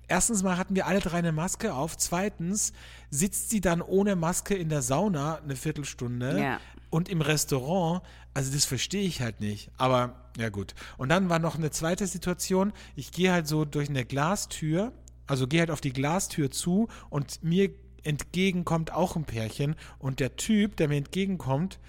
[0.07, 2.73] erstens mal hatten wir alle drei eine Maske auf, zweitens
[3.09, 6.59] sitzt sie dann ohne Maske in der Sauna eine Viertelstunde Ja.
[6.91, 8.03] Und im Restaurant,
[8.35, 9.71] also das verstehe ich halt nicht.
[9.77, 10.75] Aber ja gut.
[10.97, 14.93] Und dann war noch eine zweite Situation, ich gehe halt so durch eine Glastür,
[15.25, 17.71] also gehe halt auf die Glastür zu und mir
[18.03, 21.79] entgegen kommt auch ein Pärchen und der Typ, der mir entgegenkommt,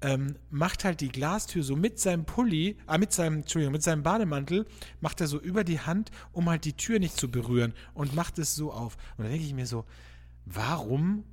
[0.00, 4.02] ähm, macht halt die Glastür so mit seinem Pulli, ah, mit seinem, Entschuldigung, mit seinem
[4.02, 4.66] Bademantel,
[5.00, 8.38] macht er so über die Hand, um halt die Tür nicht zu berühren und macht
[8.38, 8.96] es so auf.
[9.16, 9.84] Und da denke ich mir so,
[10.44, 11.24] warum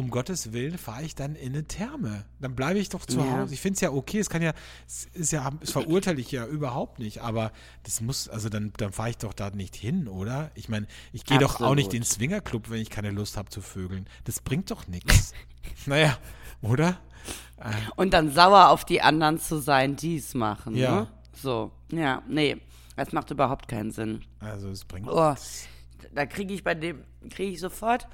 [0.00, 2.24] um Gottes Willen fahre ich dann in eine Therme?
[2.40, 3.40] Dann bleibe ich doch zu Ja.
[3.42, 3.52] Hause.
[3.52, 4.54] Ich finde es ja okay, es kann ja,
[4.86, 8.92] es ist ja, es verurteile ich ja überhaupt nicht, aber das muss, also dann, dann
[8.92, 10.50] fahre ich doch da nicht hin, oder?
[10.54, 13.50] Ich meine, ich gehe doch auch nicht in den Swingerclub, wenn ich keine Lust habe
[13.50, 14.08] zu vögeln.
[14.24, 15.34] Das bringt doch nichts.
[15.86, 16.16] naja,
[16.62, 16.98] oder?
[17.96, 20.74] Und dann sauer auf die anderen zu sein, die es machen.
[20.76, 21.02] Ja.
[21.02, 21.08] Ne?
[21.34, 22.56] So, ja, nee,
[22.96, 24.22] das macht überhaupt keinen Sinn.
[24.38, 25.34] Also es bringt Oh,
[26.14, 28.08] da kriege ich bei dem, kriege ich sofort,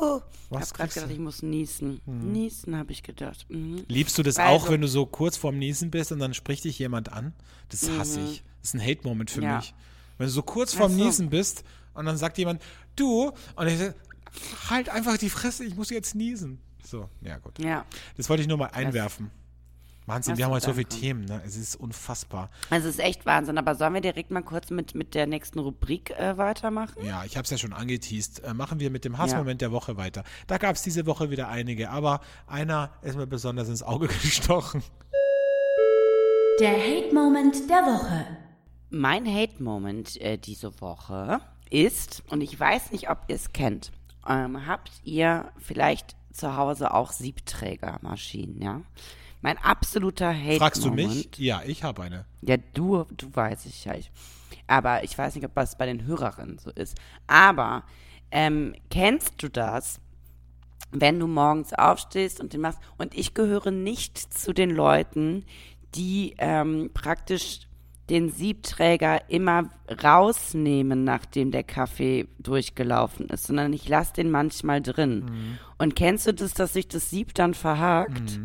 [0.00, 2.00] oh, ich Was habe gerade gedacht, ich muss niesen.
[2.06, 3.46] Niesen habe ich gedacht.
[3.48, 3.84] Mhm.
[3.88, 6.64] Liebst du das Also- auch, wenn du so kurz vorm Niesen bist und dann spricht
[6.64, 7.32] dich jemand an?
[7.68, 8.42] Das hasse ich.
[8.62, 9.56] Das ist ein Hate-Moment für Ja.
[9.56, 9.74] mich.
[10.18, 11.04] Wenn du so kurz vorm Ach so.
[11.04, 12.62] Niesen bist und dann sagt jemand,
[12.96, 13.94] du, und ich sag,
[14.70, 16.58] halt einfach die Fresse, ich muss jetzt niesen.
[16.84, 17.58] So, ja gut.
[17.58, 17.84] Ja.
[18.16, 19.30] Das wollte ich nur mal einwerfen.
[20.06, 20.86] Wahnsinn, Ach wir haben heute so viele.
[20.86, 21.42] Themen, ne?
[21.44, 22.48] Es ist unfassbar.
[22.70, 23.58] Also es ist echt Wahnsinn.
[23.58, 27.04] Aber sollen wir direkt mal kurz mit, mit der nächsten Rubrik äh, weitermachen?
[27.04, 28.44] Ja, ich habe es ja schon angeteased.
[28.44, 30.22] Äh, machen wir mit dem Hassmoment der Woche weiter.
[30.46, 34.82] Da gab es diese Woche wieder einige, aber einer ist mir besonders ins Auge gestochen.
[36.60, 38.26] Der Hate-Moment der Woche.
[38.90, 43.90] Mein Hate-Moment äh, diese Woche ist, und ich weiß nicht, ob ihr es kennt,
[44.28, 48.82] ähm, habt ihr vielleicht zu Hause auch Siebträgermaschinen, ja?
[49.46, 50.58] Mein absoluter Hate-Moment.
[50.58, 51.28] Fragst du mich?
[51.36, 52.24] Ja, ich habe eine.
[52.42, 53.94] Ja, du, du weiß ich ja.
[53.94, 54.10] Ich,
[54.66, 56.98] aber ich weiß nicht, ob das bei den Hörerinnen so ist.
[57.28, 57.84] Aber
[58.32, 60.00] ähm, kennst du das,
[60.90, 62.80] wenn du morgens aufstehst und den machst?
[62.98, 65.44] Und ich gehöre nicht zu den Leuten,
[65.94, 67.68] die ähm, praktisch
[68.10, 69.70] den Siebträger immer
[70.02, 75.56] rausnehmen, nachdem der Kaffee durchgelaufen ist, sondern ich lasse den manchmal drin.
[75.78, 78.40] Und kennst du das, dass sich das Sieb dann verhakt?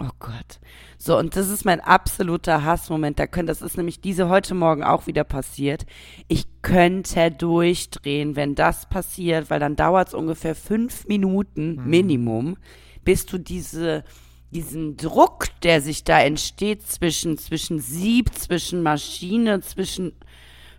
[0.00, 0.60] Oh Gott.
[0.96, 3.18] So, und das ist mein absoluter Hassmoment.
[3.18, 5.86] Da können, das ist nämlich diese heute Morgen auch wieder passiert.
[6.28, 12.56] Ich könnte durchdrehen, wenn das passiert, weil dann dauert es ungefähr fünf Minuten Minimum,
[13.04, 14.04] bis du diese,
[14.52, 20.12] diesen Druck, der sich da entsteht zwischen, zwischen Sieb, zwischen Maschine, zwischen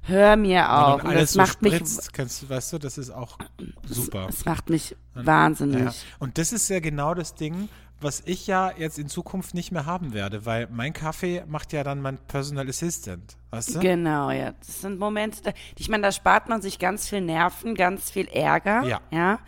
[0.04, 1.04] Hör mir auf.
[1.04, 3.38] Und alles das so macht mich, spritzt, kennst du, weißt du, das ist auch
[3.86, 4.28] super.
[4.28, 5.84] das macht mich wahnsinnig.
[5.84, 5.94] Ja.
[6.20, 7.70] Und das ist ja genau das Ding,
[8.02, 11.84] was ich ja jetzt in Zukunft nicht mehr haben werde, weil mein Kaffee macht ja
[11.84, 13.80] dann mein Personal Assistant, weißt du?
[13.80, 14.54] Genau, ja.
[14.60, 18.84] Das sind Momente, ich meine, da spart man sich ganz viel Nerven, ganz viel Ärger.
[18.84, 19.02] Ja.
[19.12, 19.40] Ja.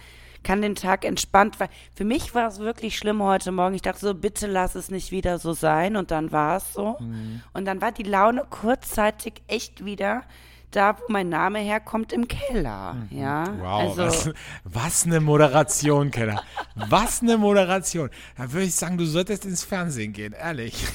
[0.43, 3.75] Kann den Tag entspannt, weil für mich war es wirklich schlimm heute Morgen.
[3.75, 5.95] Ich dachte so, bitte lass es nicht wieder so sein.
[5.95, 6.97] Und dann war es so.
[6.99, 7.43] Mhm.
[7.53, 10.23] Und dann war die Laune kurzzeitig echt wieder
[10.71, 12.95] da, wo mein Name herkommt, im Keller.
[13.09, 13.45] Ja.
[13.49, 13.59] Mhm.
[13.59, 14.29] Wow, also, was,
[14.63, 16.43] was eine Moderation, Keller.
[16.75, 18.09] Was eine Moderation.
[18.37, 20.85] Da würde ich sagen, du solltest ins Fernsehen gehen, ehrlich.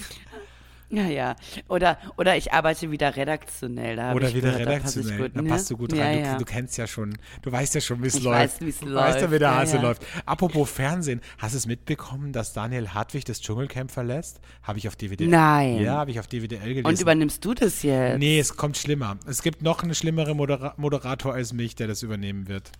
[0.88, 1.34] Ja, ja.
[1.68, 3.96] Oder, oder ich arbeite wieder redaktionell.
[3.96, 5.18] Da Oder wieder gehört, da redaktionell.
[5.18, 5.48] gut, da ne?
[5.48, 6.20] passt du gut ja, rein.
[6.20, 6.32] Ja.
[6.34, 8.38] Du, du kennst ja schon, du weißt ja schon, wie es läuft.
[8.38, 9.32] weiß, wie es Du weißt ja, läuft.
[9.34, 10.02] wie der Ja, Hase läuft.
[10.26, 14.40] Apropos Fernsehen, hast du es mitbekommen, dass Daniel Hartwig das Dschungelcamp verlässt?
[14.62, 15.26] Habe ich auf DVD.
[15.26, 15.80] Nein.
[15.82, 16.86] Ja, habe ich auf DVDL gelesen.
[16.86, 18.18] Und übernimmst du das jetzt?
[18.18, 19.18] Nee, es kommt schlimmer.
[19.26, 22.70] Es gibt noch einen schlimmeren Modera Moderator als mich, der das übernehmen wird.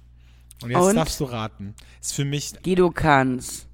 [0.63, 0.95] Und jetzt Und?
[0.97, 1.75] darfst du raten.
[2.01, 3.66] Ist für mich, Guido Kanz.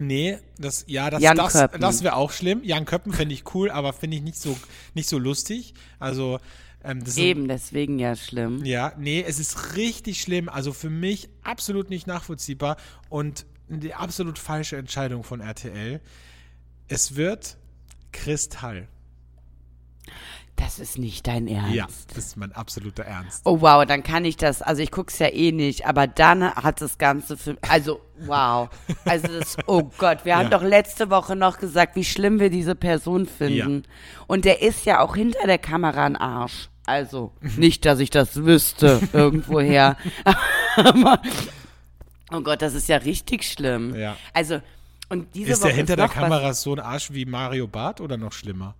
[0.00, 1.80] Nee, das, ja, das, Jan das, Köppen.
[1.80, 2.62] das wäre auch schlimm.
[2.64, 4.56] Jan Köppen finde ich cool, aber finde ich nicht so,
[4.94, 5.74] nicht so lustig.
[5.98, 6.38] Also,
[6.84, 8.64] ähm, das ist- Eben, deswegen ja schlimm.
[8.64, 10.48] ja, nee, es ist richtig schlimm.
[10.48, 12.76] Also für mich absolut nicht nachvollziehbar
[13.08, 16.00] und die absolut falsche Entscheidung von RTL.
[16.88, 17.56] Es wird
[18.12, 18.88] Kristall.
[20.60, 21.72] Das ist nicht dein Ernst.
[21.74, 23.42] Ja, das ist mein absoluter Ernst.
[23.44, 26.80] Oh wow, dann kann ich das, also ich guck's ja eh nicht, aber dann hat
[26.80, 28.68] das Ganze für, also wow,
[29.04, 30.58] also das, oh Gott, wir haben Ja.
[30.58, 33.84] doch letzte Woche noch gesagt, wie schlimm wir diese Person finden.
[34.26, 36.68] Und der ist ja auch hinter der Kamera ein Arsch.
[36.86, 39.96] Also, nicht, dass ich das wüsste, irgendwoher.
[40.76, 41.22] aber,
[42.32, 43.94] oh Gott, das ist ja richtig schlimm.
[43.94, 44.16] Ja.
[44.32, 44.60] Also,
[45.08, 47.66] und diese Ist Woche der hinter ist der was- Kamera so ein Arsch wie Mario
[47.68, 48.74] Barth oder noch schlimmer?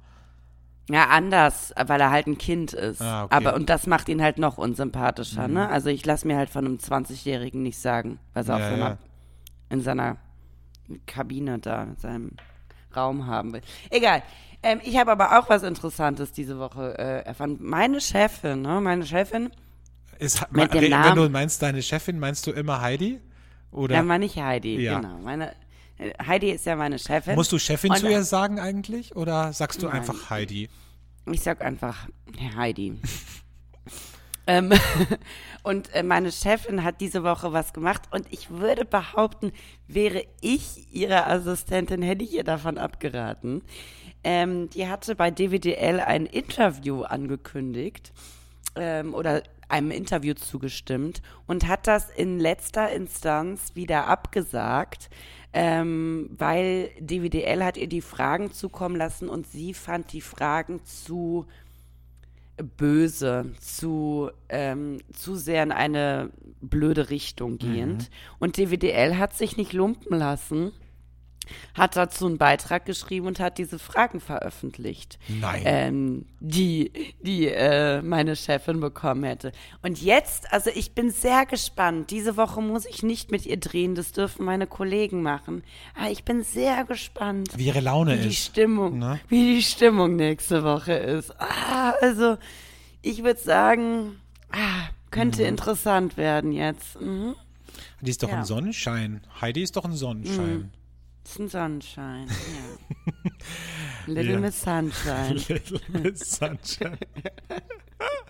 [0.90, 3.02] Ja, anders, weil er halt ein Kind ist.
[3.02, 3.34] Ah, okay.
[3.34, 5.68] Aber und das macht ihn halt noch unsympathischer, ne?
[5.68, 8.88] Also ich lasse mir halt von einem 20-Jährigen nicht sagen, was er auf Ja, seiner,
[8.88, 8.98] ja.
[9.68, 10.16] in seiner
[11.06, 12.30] Kabine da, in seinem
[12.96, 13.60] Raum haben will.
[13.90, 14.22] Egal.
[14.62, 17.58] Ähm, ich habe aber auch was Interessantes diese Woche äh, erfahren.
[17.60, 18.80] Meine Chefin, ne?
[18.80, 19.50] Meine Chefin,
[20.18, 23.20] Ist, Mit dem wenn Namen- du meinst deine Chefin, meinst du immer Heidi?
[23.70, 24.98] Oder da meine ich Heidi, Ja.
[25.00, 25.18] genau.
[25.18, 25.52] Meine,
[26.24, 27.34] Heidi ist ja meine Chefin.
[27.34, 29.16] musst du Chefin Und- zu ihr sagen eigentlich?
[29.16, 29.96] Oder sagst du Nein.
[29.96, 30.68] einfach Heidi?
[31.30, 32.08] Ich sag einfach
[32.56, 33.00] Heidi.
[34.46, 34.72] ähm,
[35.62, 39.52] und äh, meine Chefin hat diese Woche was gemacht und ich würde behaupten,
[39.86, 43.62] wäre ich ihre Assistentin, hätte ich ihr davon abgeraten.
[44.24, 48.12] Ähm, die hatte bei DWDL ein Interview angekündigt
[48.76, 55.10] ähm, oder einem Interview zugestimmt und hat das in letzter Instanz wieder abgesagt,
[55.52, 61.46] ähm, weil DWDL hat ihr die Fragen zukommen lassen und sie fand die Fragen zu
[62.76, 66.30] böse, zu, ähm, zu sehr in eine
[66.60, 68.10] blöde Richtung gehend.
[68.38, 70.72] Und DWDL hat sich nicht lumpen lassen,
[71.74, 75.62] hat dazu einen Beitrag geschrieben und hat diese Fragen veröffentlicht Nein.
[75.64, 76.92] ähm, die,
[77.22, 79.52] die äh, meine Chefin bekommen hätte.
[79.82, 82.10] Und jetzt, also ich bin sehr gespannt.
[82.10, 85.62] Diese Woche muss ich nicht mit ihr drehen, das dürfen meine Kollegen machen.
[85.98, 88.44] Aber ich bin sehr gespannt, Wie ihre Laune wie die ist.
[88.46, 89.20] Stimmung, ne?
[89.28, 91.32] wie die Stimmung nächste Woche ist.
[91.40, 92.36] Ah, also
[93.02, 94.16] Ich würde sagen,
[94.52, 97.00] ah, könnte interessant werden jetzt.
[97.00, 97.34] Mhm.
[98.00, 98.38] Die ist doch Ja.
[98.38, 99.22] ein Sonnenschein.
[99.40, 100.70] Heidi ist doch ein Sonnenschein.
[100.72, 100.77] Das
[101.36, 102.26] ein Sonnenschein.
[102.28, 103.30] Ja.
[104.06, 104.38] Little Ja.
[104.38, 105.34] Miss Sunshine.
[105.48, 106.98] Little Miss Sunshine.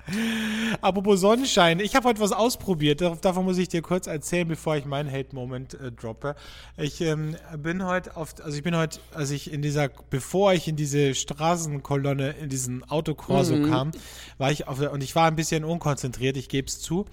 [0.81, 3.01] Apropos Sonnenschein, ich habe heute was ausprobiert.
[3.01, 6.35] Davon muss ich dir kurz erzählen, bevor ich meinen Hate-Moment äh, droppe.
[6.77, 10.67] Ich ähm, bin heute auf, also ich bin heute, als ich in dieser, bevor ich
[10.67, 13.93] in diese Straßenkolonne, in diesen Autokorso kam,
[14.39, 17.05] war ich auf und ich war ein bisschen unkonzentriert, ich gebe es zu,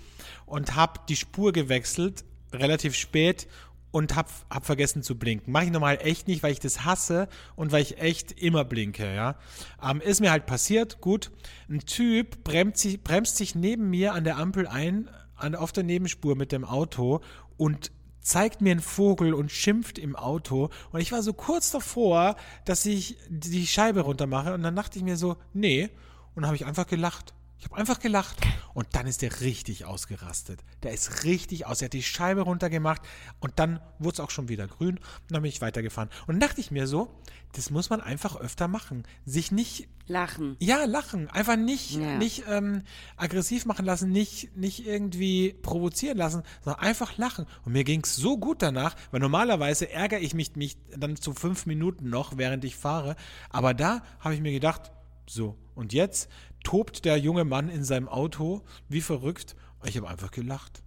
[0.46, 2.24] und habe die Spur gewechselt,
[2.54, 3.48] relativ spät
[3.96, 5.54] und hab, hab vergessen zu blinken.
[5.54, 9.16] Mache ich normal echt nicht, weil ich das hasse und weil ich echt immer blinke,
[9.16, 9.38] ja.
[9.82, 11.32] Ähm, ist mir halt passiert, gut.
[11.70, 15.86] Ein Typ bremst sich, bremst sich neben mir an der Ampel ein, an, auf der
[15.86, 17.22] Nebenspur mit dem Auto
[17.56, 20.72] und zeigt mir einen Vogel und schimpft im Auto.
[20.92, 22.36] Und ich war so kurz davor,
[22.66, 25.90] dass ich die Scheibe runtermache und dann dachte ich mir so, nee.
[26.34, 27.34] Und dann habe ich einfach gelacht.
[27.66, 28.38] Ich habe einfach gelacht.
[28.76, 30.64] Und dann ist der richtig ausgerastet.
[30.84, 31.82] Der ist richtig aus.
[31.82, 33.02] Er hat die Scheibe runtergemacht
[33.40, 36.10] und dann wurde es auch schon wieder grün und dann bin ich weitergefahren.
[36.28, 37.10] Und dann dachte ich mir so,
[37.54, 39.04] das muss man einfach öfter machen.
[39.26, 40.58] Sich nicht, Lachen.
[40.60, 41.28] ja, lachen.
[41.30, 42.18] Einfach nicht, Ja.
[42.18, 42.84] nicht ähm,
[43.18, 47.46] aggressiv machen lassen, nicht, nicht irgendwie provozieren lassen, sondern einfach lachen.
[47.64, 51.34] Und mir ging es so gut danach, weil normalerweise ärgere ich mich, mich dann zu
[51.34, 53.16] fünf Minuten noch, während ich fahre.
[53.50, 54.92] Aber da habe ich mir gedacht,
[55.28, 56.30] so, und jetzt
[56.66, 59.56] tobt der junge Mann in seinem Auto wie verrückt.
[59.86, 60.82] Ich habe einfach gelacht.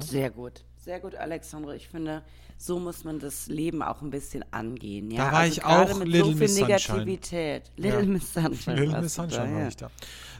[0.00, 0.64] Sehr gut.
[0.76, 1.74] Sehr gut, Alexandre.
[1.76, 2.22] Ich finde,
[2.58, 5.10] so muss man das Leben auch ein bisschen angehen.
[5.10, 5.26] Ja?
[5.26, 6.60] Da war ich gerade auch mit Little so viel Miss.
[6.60, 7.70] Negativität.
[7.76, 8.06] Little Ja.
[8.06, 8.76] Miss Sunshine.
[8.76, 9.68] Little Miss Sunshine da, war ja.
[9.68, 9.90] ich da.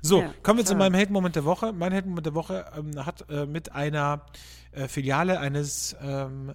[0.02, 0.90] So, Ja, kommen wir zu klar.
[0.90, 1.72] meinem Hate-Moment der Woche.
[1.72, 4.26] Mein Hate-Moment der Woche ähm, hat äh, mit einer
[4.72, 6.52] äh, Filiale eines ähm,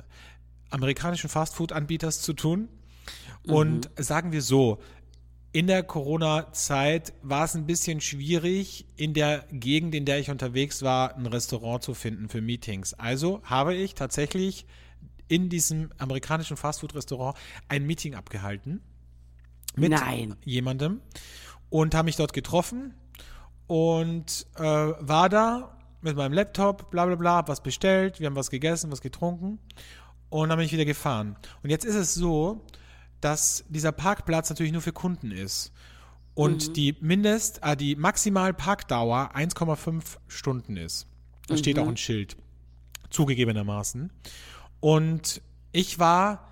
[0.69, 2.69] amerikanischen Fastfood-Anbieters zu tun.
[3.47, 4.77] Und sagen wir so,
[5.51, 10.83] in der Corona-Zeit war es ein bisschen schwierig, in der Gegend, in der ich unterwegs
[10.83, 12.93] war, ein Restaurant zu finden für Meetings.
[12.93, 14.65] Also habe ich tatsächlich
[15.27, 17.37] in diesem amerikanischen Fastfood-Restaurant
[17.67, 18.81] ein Meeting abgehalten
[19.75, 20.35] mit Nein.
[20.43, 21.01] jemandem
[21.69, 22.93] und habe mich dort getroffen
[23.67, 28.35] und äh, war da mit meinem Laptop, bla bla bla, hab was bestellt, wir haben
[28.35, 29.59] was gegessen, was getrunken
[30.29, 31.37] und dann bin ich wieder gefahren.
[31.63, 32.65] Und jetzt ist es so,
[33.21, 35.71] dass dieser Parkplatz natürlich nur für Kunden ist.
[36.35, 41.07] Und die Mindest, äh, die maximal Parkdauer 1,5 Stunden ist.
[41.47, 42.37] Da steht auch ein Schild.
[43.09, 44.11] Zugegebenermaßen.
[44.79, 45.41] Und
[45.71, 46.47] ich war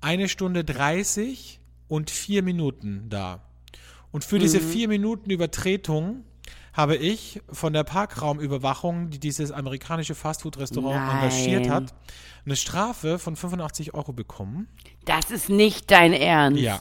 [0.00, 3.42] eine Stunde 30 und vier Minuten da.
[4.10, 6.24] Und für diese vier Minuten Übertretung
[6.78, 11.92] habe ich von der Parkraumüberwachung, die dieses amerikanische Fastfood-Restaurant engagiert hat,
[12.44, 14.68] eine Strafe von 85 Euro bekommen.
[15.04, 16.60] Das ist nicht dein Ernst.
[16.60, 16.80] Ja.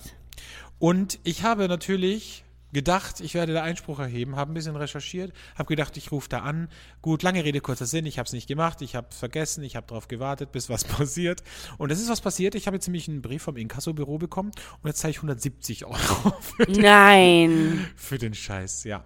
[0.78, 2.44] Und ich habe natürlich
[2.74, 6.42] gedacht, ich werde da Einspruch erheben, habe ein bisschen recherchiert, habe gedacht, ich rufe da
[6.42, 6.70] an.
[7.02, 9.76] Gut, lange Rede, kurzer Sinn, ich habe es nicht gemacht, ich habe es vergessen, ich
[9.76, 11.42] habe darauf gewartet, bis was passiert.
[11.80, 14.52] Und es ist was passiert, ich habe jetzt nämlich einen Brief vom Inkassobüro bekommen
[14.84, 15.98] und jetzt zahle ich 170 Euro
[16.40, 17.88] für den, Nein.
[17.96, 19.04] für den Scheiß, ja.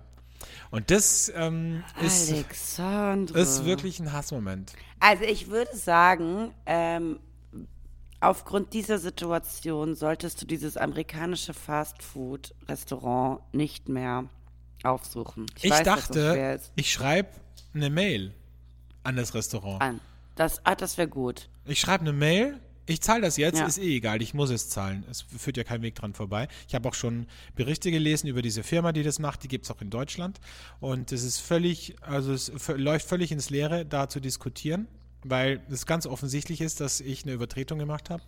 [0.72, 4.72] Und das ähm, ist, ist wirklich ein Hassmoment.
[5.01, 7.19] Also ich würde sagen, ähm,
[8.22, 14.26] aufgrund dieser Situation solltest du dieses amerikanische Fastfood-Restaurant nicht mehr
[14.84, 15.47] aufsuchen.
[15.61, 17.30] Ich, weiß, das schwer dachte, ich schreibe
[17.74, 18.34] eine Mail
[19.03, 19.82] an das Restaurant.
[19.82, 19.99] An.
[20.36, 21.49] Das, ah, das wäre gut.
[21.65, 22.59] Ich schreibe eine Mail.
[22.92, 23.66] Ich zahle das jetzt, Ja.
[23.66, 25.06] ist eh egal, ich muss es zahlen.
[25.10, 26.50] Es führt ja kein Weg dran vorbei.
[26.68, 27.26] Ich habe auch schon
[27.56, 30.39] Berichte gelesen über diese Firma, die das macht, die gibt es auch in Deutschland.
[30.82, 34.88] Und es ist völlig, also es läuft völlig ins Leere, da zu diskutieren,
[35.24, 38.24] weil es ganz offensichtlich ist, dass ich eine Übertretung gemacht habe.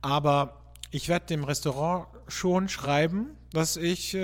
[0.00, 0.60] Aber
[0.92, 4.20] ich werde dem Restaurant schon schreiben, dass ich äh,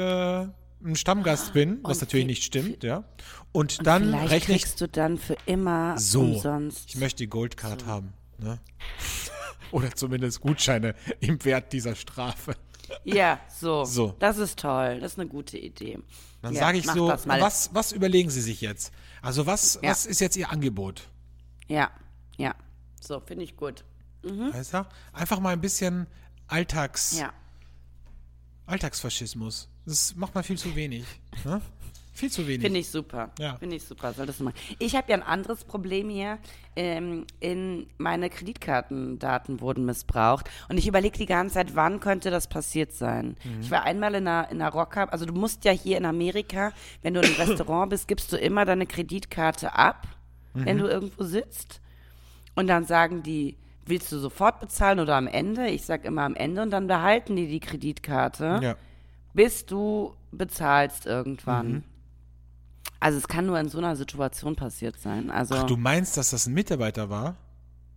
[0.85, 3.03] ein Stammgast bin, was Und natürlich nicht stimmt, ja.
[3.51, 6.21] Und dann Vielleicht rechne ich kriegst du dann für immer so.
[6.21, 6.85] umsonst.
[6.91, 8.13] Ich möchte die Goldcard haben.
[8.41, 8.61] Ne?
[9.73, 12.55] Oder zumindest Gutscheine im Wert dieser Strafe.
[13.05, 13.85] Ja, so.
[13.85, 14.15] So.
[14.19, 14.99] Das ist toll.
[15.01, 15.99] Das ist eine gute Idee.
[16.41, 18.93] Dann Ja, sage ich so, was, was überlegen Sie sich jetzt?
[19.21, 19.91] Also was, Ja.
[19.91, 21.09] was ist jetzt Ihr Angebot?
[21.67, 21.91] Ja,
[22.39, 22.55] ja.
[23.01, 23.85] So, finde ich gut.
[24.23, 24.87] Weißt du?
[25.13, 26.07] Einfach mal ein bisschen
[26.47, 27.19] Alltags, Mhm.
[27.21, 27.33] Ja.
[28.67, 29.69] Alltagsfaschismus.
[29.87, 31.05] Das macht man viel zu wenig.
[31.45, 31.61] Ne?
[32.19, 32.63] Viel zu wenig.
[32.63, 33.31] Finde ich super.
[33.39, 33.57] Ja.
[33.59, 34.13] Finde ich super.
[34.13, 34.57] Soll das machen.
[34.81, 36.39] Ich habe ja ein anderes Problem hier.
[36.75, 40.51] Ähm, in meine Kreditkartendaten wurden missbraucht.
[40.69, 43.37] Und ich überlege die ganze Zeit, wann könnte das passiert sein?
[43.45, 43.61] Mhm.
[43.61, 46.73] Ich war einmal in einer, in einer Rocker, also du musst ja hier in Amerika,
[47.03, 50.09] wenn du in einem Restaurant bist, gibst du immer deine Kreditkarte ab,
[50.55, 50.81] wenn Mhm.
[50.81, 51.81] du irgendwo sitzt.
[52.57, 53.57] Und dann sagen die,
[53.87, 55.69] willst du sofort bezahlen oder am Ende?
[55.69, 58.75] Ich sag immer am Ende und dann behalten die die Kreditkarte ja.
[59.35, 61.85] bis du bezahlst irgendwann.
[63.01, 65.31] Also es kann nur in so einer Situation passiert sein.
[65.31, 67.37] Also Ach, du meinst, dass das ein Mitarbeiter war?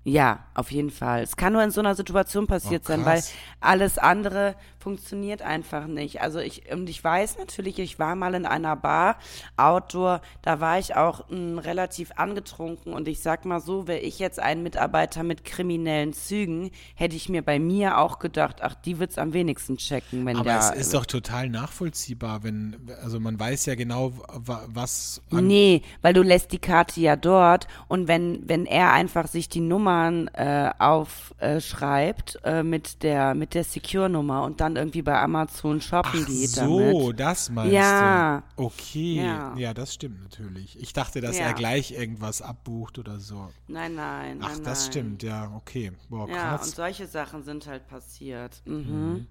[0.03, 1.21] Ja, auf jeden Fall.
[1.21, 3.23] Es kann nur in so einer Situation passiert Oh, sein, weil
[3.59, 6.21] alles andere funktioniert einfach nicht.
[6.21, 9.17] Also ich, und ich weiß natürlich, ich war mal in einer Bar,
[9.57, 14.17] Outdoor, da war ich auch mh, relativ angetrunken und ich sag mal so, wäre ich
[14.17, 18.97] jetzt ein Mitarbeiter mit kriminellen Zügen, hätte ich mir bei mir auch gedacht, ach, die
[18.97, 20.57] wird's am wenigsten checken, wenn Aber der.
[20.57, 26.13] es ist doch total nachvollziehbar, wenn, also man weiß ja genau, wa- was Nee, weil
[26.13, 29.61] du lässt die Karte ja dort und wenn, wenn er einfach sich die
[29.91, 36.21] Nummern äh, aufschreibt äh, mit der mit der Secure-Nummer und dann irgendwie bei Amazon shoppen
[36.23, 37.19] Ach geht so, damit.
[37.19, 38.43] das meinst Ja.
[38.55, 38.63] du.
[38.65, 39.53] Okay, ja.
[39.57, 39.73] Ja.
[39.73, 40.79] das stimmt natürlich.
[40.79, 41.45] Ich dachte, dass Ja.
[41.45, 43.49] er gleich irgendwas abbucht oder so.
[43.67, 44.91] Nein, nein, Ach, nein, das nein.
[44.91, 45.91] stimmt, ja, okay.
[46.09, 46.71] Boah, Ja, und krass.
[46.71, 48.61] solche Sachen sind halt passiert.
[48.65, 49.27] Mhm.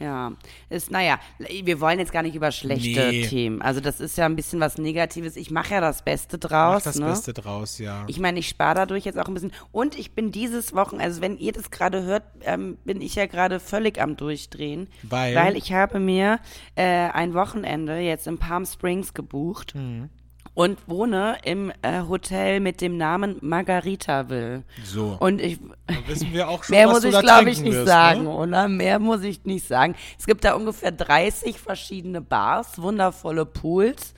[0.00, 0.32] Ja,
[0.70, 3.26] ist, naja, wir wollen jetzt gar nicht über schlechte Nee.
[3.26, 3.60] Themen.
[3.60, 5.36] Also das ist ja ein bisschen was Negatives.
[5.36, 6.84] Ich mache ja das Beste Mach draus.
[6.84, 7.06] das ne?
[7.06, 8.04] Beste draus, ja.
[8.06, 9.52] Ich meine, ich spare dadurch jetzt auch ein bisschen.
[9.72, 13.26] Und ich bin dieses Wochen, also wenn ihr das gerade hört, ähm, bin ich ja
[13.26, 14.88] gerade völlig am Durchdrehen.
[15.02, 15.34] Weil?
[15.34, 16.40] Weil ich habe mir
[16.76, 19.74] äh, ein Wochenende jetzt in Palm Springs gebucht.
[19.74, 20.08] Mhm.
[20.52, 24.64] Und wohne im äh, Hotel mit dem Namen Margaritaville.
[24.84, 25.16] so.
[25.20, 28.24] Und ich, Dann wissen wir auch schon, mehr muss ich glaube ich nicht wirst, sagen,
[28.24, 28.30] Ne?
[28.30, 28.68] oder?
[28.68, 29.94] Mehr muss ich nicht sagen.
[30.18, 34.12] Es gibt da ungefähr 30 verschiedene Bars, wundervolle Pools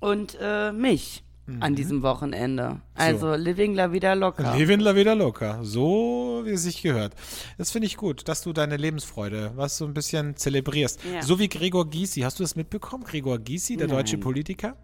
[0.00, 1.22] und äh, mich
[1.60, 2.80] an diesem Wochenende.
[2.94, 4.56] Also living la vida loca.
[4.56, 5.62] Levin la vida loca.
[5.62, 7.14] So, wie es sich gehört.
[7.56, 11.00] Das finde ich gut, dass du deine Lebensfreude, was so ein bisschen zelebrierst.
[11.04, 11.22] Ja.
[11.22, 12.20] So wie Gregor Gysi.
[12.22, 13.04] Hast du das mitbekommen?
[13.04, 14.24] Gregor Gysi, der deutsche Nein.
[14.24, 14.76] Politiker.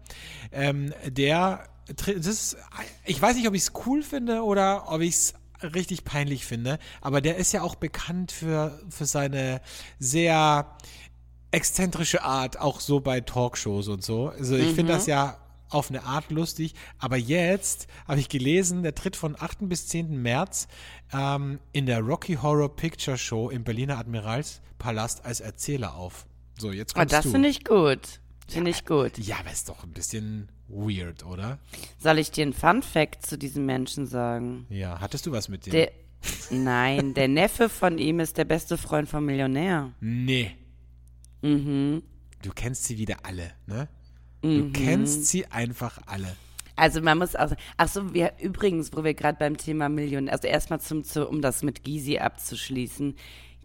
[0.51, 2.57] Ähm, der, das ist,
[3.05, 5.33] ich weiß nicht, ob ich es cool finde oder ob ich es
[5.73, 9.61] richtig peinlich finde, aber der ist ja auch bekannt für, für seine
[9.97, 10.75] sehr
[11.51, 14.29] exzentrische Art, auch so bei Talkshows und so.
[14.29, 15.37] Also ich finde das ja
[15.73, 19.59] auf eine Art lustig, aber jetzt habe ich gelesen, der tritt von 8.
[19.69, 20.21] bis 10.
[20.21, 20.67] März
[21.13, 26.25] ähm, in der Rocky Horror Picture Show im Berliner Admiralspalast als Erzähler auf.
[26.59, 27.31] So, jetzt Oh, kommst das du.
[27.31, 28.19] finde ich gut.
[28.47, 29.17] Finde ich gut.
[29.17, 31.59] ja, aber ist doch ein bisschen weird, oder?
[31.97, 34.65] Soll ich dir einen Fun Fact zu diesem Menschen sagen?
[34.69, 35.71] Ja, hattest du was mit dem?
[35.71, 35.91] Der,
[36.51, 39.91] nein, der Neffe von ihm ist der beste Freund vom Millionär.
[40.01, 40.51] nee.
[41.41, 42.03] Mhm.
[42.41, 43.87] Du kennst sie wieder alle, ne?
[44.43, 46.35] Du kennst sie einfach alle.
[46.75, 50.29] Also man muss auch sagen, ach so, wir übrigens, wo wir gerade beim Thema Millionen,
[50.29, 53.15] also erstmal zum, zu, um das mit Gysi abzuschließen.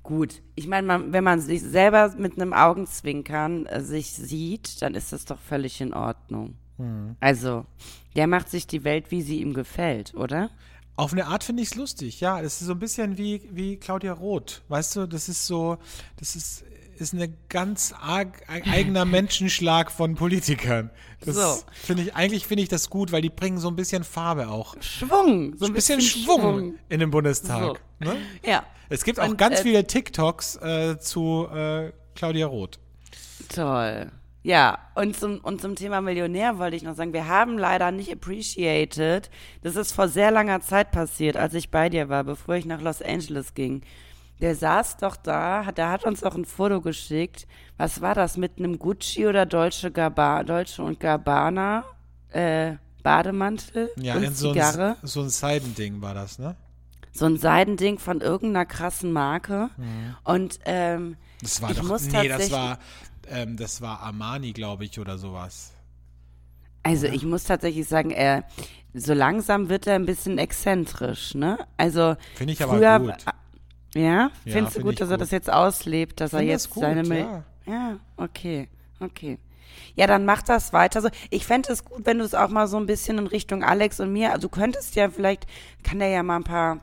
[0.03, 5.13] Gut, ich meine, wenn man sich selber mit einem Augenzwinkern äh, sich sieht, dann ist
[5.13, 6.55] das doch völlig in Ordnung.
[7.19, 7.67] Also,
[8.15, 10.51] der macht sich die Welt, wie sie ihm gefällt, oder?
[10.95, 12.41] Auf eine Art finde ich es lustig, ja.
[12.41, 14.63] Das ist so ein bisschen wie, wie Claudia Roth.
[14.69, 15.79] Weißt du, das ist so,
[16.17, 16.65] das ist,
[17.01, 20.91] ist eine ganz arg e- eigener Menschenschlag von Politikern.
[21.25, 21.63] Das So.
[21.73, 24.75] finde ich, eigentlich finde ich das gut, weil die bringen so ein bisschen Farbe auch.
[24.81, 27.81] Schwung, so Ein bisschen, Schwung, in den Bundestag.
[28.01, 28.17] Ne?
[28.45, 28.65] Ja.
[28.89, 32.79] Es gibt auch Und, ganz äh, viele TikToks äh, zu äh, Claudia Roth.
[33.49, 34.11] Toll.
[34.45, 38.11] Ja, und zum, und zum Thema Millionär wollte ich noch sagen, wir haben leider nicht
[38.13, 39.31] appreciated,
[39.63, 42.81] das ist vor sehr langer Zeit passiert, als ich bei dir war, bevor ich nach
[42.81, 43.83] Los Angeles ging.
[44.41, 47.47] Der saß doch da, hat, der hat uns auch ein Foto geschickt.
[47.77, 51.85] Was war das, mit einem Gucci oder Deutsche, Gaba, Deutsche und Gabbana
[52.31, 54.97] äh, Bademantel Ja, und in so Zigarre?
[55.03, 56.57] ein, so ein Seidending war das, ne?
[57.13, 59.71] So ein Seidending von irgendeiner krassen Marke.
[60.25, 62.79] Und ähm, Das war Ich doch, muss nee, das war,
[63.29, 65.73] ähm, das war Armani, glaube ich, oder sowas.
[66.83, 68.45] Also ich muss tatsächlich sagen, er
[68.95, 71.59] so langsam wird er ein bisschen exzentrisch, ne?
[71.77, 73.15] Also Finde ich aber früher, gut.
[73.95, 75.23] Ja, Ja, findest du find gut, dass er gut.
[75.23, 77.45] das jetzt auslebt, dass er Find jetzt das gut, seine Mil ja.
[77.67, 78.69] ja, okay,
[79.01, 79.39] okay.
[79.95, 81.09] Ja, dann mach das weiter so.
[81.31, 84.01] Ich fände es gut, wenn du es auch mal so ein bisschen in Richtung Alex
[84.01, 85.47] und mir, also du könntest ja vielleicht,
[85.83, 86.81] kann der ja mal ein paar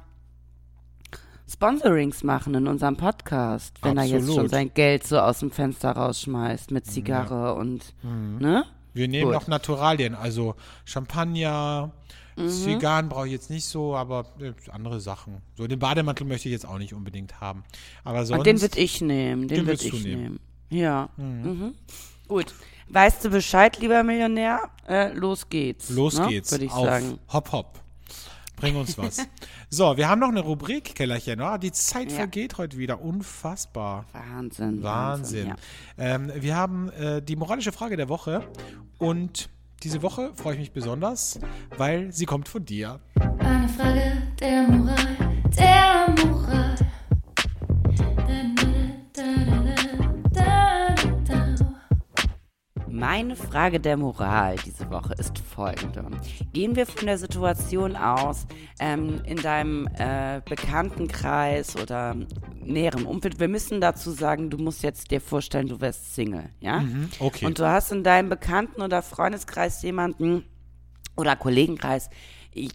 [1.48, 4.52] Sponsorings machen in unserem Podcast, wenn er jetzt schon Absolut.
[4.52, 8.38] sein Geld so aus dem Fenster rausschmeißt mit Zigarre und, Mhm.
[8.40, 8.66] ne?
[8.94, 9.34] Wir nehmen Gut.
[9.42, 11.92] noch Naturalien, also Champagner,
[12.36, 12.50] Mhm.
[12.50, 15.42] Zigarren brauche ich jetzt nicht so, aber äh, andere Sachen.
[15.56, 17.64] So den Bademantel möchte ich jetzt auch nicht unbedingt haben.
[18.04, 18.40] Aber sonst.
[18.40, 19.48] Und den würde ich nehmen.
[19.48, 20.40] Den, Den würde ich nehmen.
[20.70, 21.10] Ja.
[21.18, 21.76] Mhm.
[22.28, 22.54] Gut.
[22.90, 24.70] Weißt du Bescheid, lieber Millionär?
[24.88, 25.90] Äh, los geht's.
[25.90, 26.28] Los ne?
[26.28, 26.52] geht's.
[26.52, 27.20] Würde ich auf sagen.
[27.32, 27.80] Hopp, hopp.
[28.58, 29.18] Bring uns was.
[29.70, 31.42] so, wir haben noch eine Rubrik, Kellerchen.
[31.42, 32.18] Ah, die Zeit Ja.
[32.18, 33.02] vergeht heute wieder.
[33.02, 34.06] Unfassbar.
[34.14, 34.84] Wahnsinn.
[34.84, 35.48] Wahnsinn.
[35.48, 35.56] ja.
[35.98, 38.48] Ähm, wir haben äh, die moralische Frage der Woche
[38.98, 39.50] und
[39.84, 41.40] diese Woche freue ich mich besonders,
[41.78, 43.00] weil sie kommt von dir.
[43.40, 44.98] Eine Frage der Moral,
[45.58, 46.35] der Moral.
[52.96, 56.02] Meine Frage der Moral diese Woche ist folgende.
[56.54, 58.48] Gehen wir von der Situation aus,
[58.80, 62.16] ähm, in deinem äh, Bekanntenkreis oder
[62.64, 66.80] näherem Umfeld, wir müssen dazu sagen, du musst jetzt dir vorstellen, du wärst Single, ja?
[66.80, 67.46] Mhm, okay.
[67.46, 70.46] Und du hast in deinem Bekannten- oder Freundeskreis jemanden
[71.18, 72.10] oder Kollegenkreis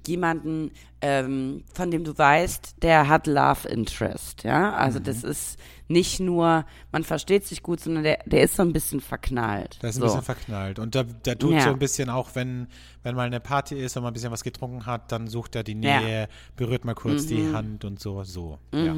[0.06, 0.70] jemanden,
[1.00, 4.72] ähm, von dem du weißt, der hat Love Interest, ja?
[4.74, 5.04] Also Mhm.
[5.04, 5.58] das ist
[5.88, 9.78] nicht nur, man versteht sich gut, sondern der, der ist so ein bisschen verknallt.
[9.80, 10.06] Da ist ein so.
[10.06, 10.78] bisschen verknallt.
[10.78, 11.62] Und da, da tut Ja.
[11.62, 12.68] so ein bisschen auch, wenn,
[13.02, 15.64] wenn mal eine Party ist und man ein bisschen was getrunken hat, dann sucht er
[15.64, 16.00] die Ja.
[16.00, 17.28] Nähe, berührt mal kurz Mhm.
[17.28, 18.58] die Hand und so, so.
[18.72, 18.94] Ja.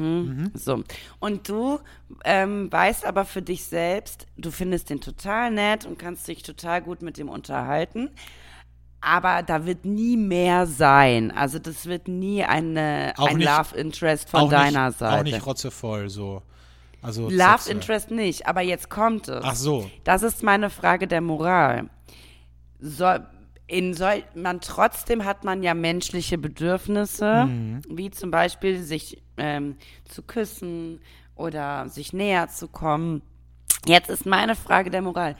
[0.53, 0.83] So.
[1.19, 1.79] Und du
[2.25, 6.81] ähm, weißt aber für dich selbst, du findest den total nett und kannst dich total
[6.81, 8.09] gut mit dem unterhalten.
[9.05, 11.31] Aber da wird nie mehr sein.
[11.31, 15.19] Also das wird nie eine, Auch ein nicht- Love Interest von deiner nicht, Seite.
[15.19, 16.41] Auch nicht rotzevoll, so.
[17.01, 17.69] Also Love.
[17.69, 19.43] Interest nicht, aber jetzt kommt es.
[19.43, 19.89] Ach so.
[20.05, 21.89] Das ist meine Frage der Moral.
[22.79, 23.25] Soll,
[23.67, 27.81] in soll man trotzdem hat man ja menschliche Bedürfnisse, Mhm.
[27.89, 29.75] wie zum Beispiel sich ähm,
[30.05, 31.01] zu küssen
[31.35, 33.21] oder sich näher zu kommen.
[33.85, 35.35] Jetzt ist meine Frage der Moral.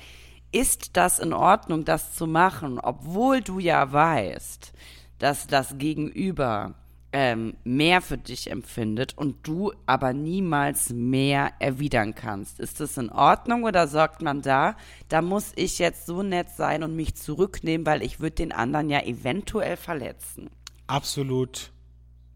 [0.53, 4.71] Ist das in Ordnung, das zu machen, obwohl du ja weißt,
[5.17, 6.75] dass das Gegenüber
[7.11, 12.59] ähm, mehr für dich empfindet und du aber niemals mehr erwidern kannst?
[12.59, 14.75] Ist das in Ordnung oder sagt man da,
[15.09, 18.91] da muss ich jetzt so nett sein und mich zurücknehmen, weil ich würde den anderen
[18.91, 20.51] ja eventuell verletzen?
[20.85, 21.71] Absolut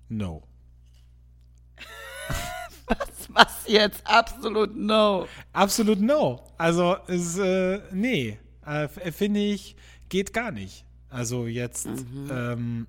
[0.10, 0.42] no.
[3.30, 4.02] Was jetzt?
[4.06, 5.28] Absolut no.
[5.54, 6.44] Absolut no.
[6.58, 8.40] Also, ist, äh, nee.
[8.66, 9.76] Äh, Finde ich,
[10.10, 10.86] geht gar nicht.
[11.10, 11.88] Also jetzt
[12.30, 12.88] ähm,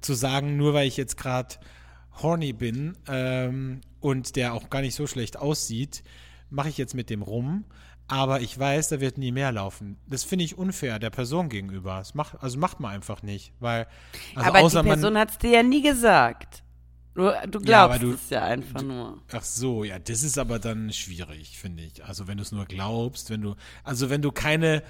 [0.00, 1.56] zu sagen, nur weil ich jetzt gerade
[2.22, 6.02] horny bin ähm, und der auch gar nicht so schlecht aussieht,
[6.50, 7.64] mache ich jetzt mit dem rum.
[8.10, 9.98] Aber ich weiß, da wird nie mehr laufen.
[10.06, 11.96] Das finde ich unfair der Person gegenüber.
[11.98, 13.86] Das macht, also macht man einfach nicht, weil
[14.34, 16.62] also aber die Person hat es dir ja nie gesagt.
[17.18, 19.18] Du, du Ja, glaubst du- es ja einfach nur.
[19.32, 22.04] Ach so, ja, das ist aber dann schwierig, finde ich.
[22.04, 24.84] Also wenn du es nur glaubst, wenn du, also wenn du keine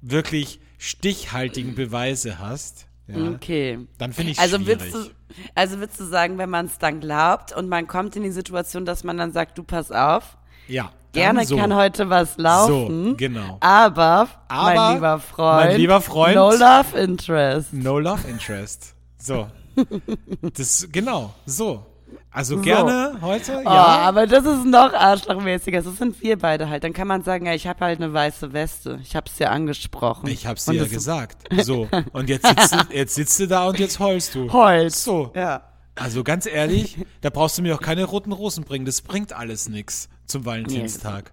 [0.00, 3.80] wirklich stichhaltigen Beweise hast, ja, Okay.
[3.98, 4.80] dann finde ich Also schwierig.
[4.80, 5.10] würdest, du,
[5.54, 8.86] also würdest du sagen, wenn man es dann glaubt und man kommt in die Situation,
[8.86, 11.54] dass man dann sagt, du pass auf, ja, gerne so.
[11.58, 13.58] kann heute was laufen, So, genau.
[13.60, 17.74] aber, Aber, mein lieber Freund, mein lieber Freund- no love interest.
[17.74, 18.94] No love interest.
[19.18, 19.48] So.
[20.56, 21.84] das, genau, so.
[22.30, 23.70] Also gerne heute, Oh, ja.
[23.98, 25.82] aber das ist noch arschlochmäßiger.
[25.82, 26.82] Das sind wir beide halt.
[26.82, 28.98] Dann kann man sagen, ja, ich habe halt eine weiße Weste.
[29.02, 30.28] Ich habe es ja angesprochen.
[30.28, 31.48] Ich hab's Und dir ja gesagt.
[31.64, 31.88] So.
[32.12, 34.52] Und jetzt sitzt, du, jetzt sitzt du da und jetzt heulst du.
[34.52, 34.92] Heult.
[34.94, 35.32] So.
[35.36, 35.62] Ja.
[35.94, 38.84] Also ganz ehrlich, da brauchst du mir auch keine roten Rosen bringen.
[38.84, 41.32] Das bringt alles nichts zum Valentinstag.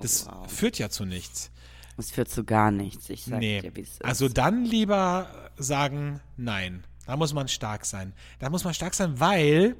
[0.00, 1.50] Das führt ja zu nichts.
[1.96, 3.08] Das führt zu gar nichts.
[3.10, 3.60] Ich sag Nee.
[3.60, 4.04] dir, wie es ist.
[4.04, 6.84] Also dann lieber sagen, nein.
[7.06, 8.12] Da muss man stark sein.
[8.38, 9.76] Da muss man stark sein, weil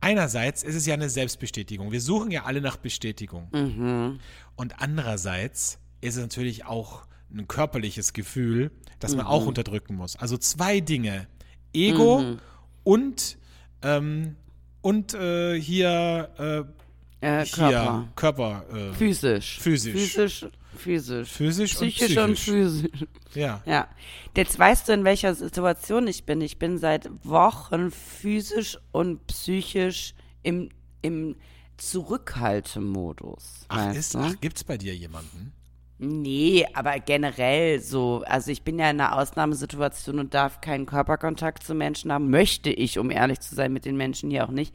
[0.00, 1.92] einerseits ist es ja eine Selbstbestätigung.
[1.92, 3.48] Wir suchen ja alle nach Bestätigung.
[3.52, 4.20] Mhm.
[4.56, 9.30] Und andererseits ist es natürlich auch ein körperliches Gefühl, das man Mhm.
[9.30, 10.16] auch unterdrücken muss.
[10.16, 11.26] Also zwei Dinge.
[11.72, 12.38] Ego Mhm.
[12.84, 13.38] und,
[13.82, 14.36] ähm,
[14.82, 18.08] und äh, hier, äh, äh, hier Körper.
[18.14, 18.64] Körper.
[18.72, 19.58] Äh, Physisch.
[19.58, 20.46] Physisch.
[20.74, 21.30] Physisch.
[21.30, 21.76] Physisch.
[21.76, 22.54] Physisch und Psychisch und psychisch.
[22.54, 23.08] physisch.
[23.34, 23.62] ja.
[23.66, 23.88] Ja.
[24.36, 26.40] Jetzt weißt du, in welcher Situation ich bin.
[26.40, 30.70] Ich bin seit Wochen physisch und psychisch im,
[31.02, 31.36] im
[31.76, 33.66] Zurückhaltemodus.
[33.68, 35.52] Ach, ist, ach, gibt's bei dir jemanden?
[35.98, 38.24] Nee, aber generell so.
[38.26, 42.30] Also ich bin ja in einer Ausnahmesituation und darf keinen Körperkontakt zu Menschen haben.
[42.30, 44.74] Möchte ich, um ehrlich zu sein, mit den Menschen hier auch nicht.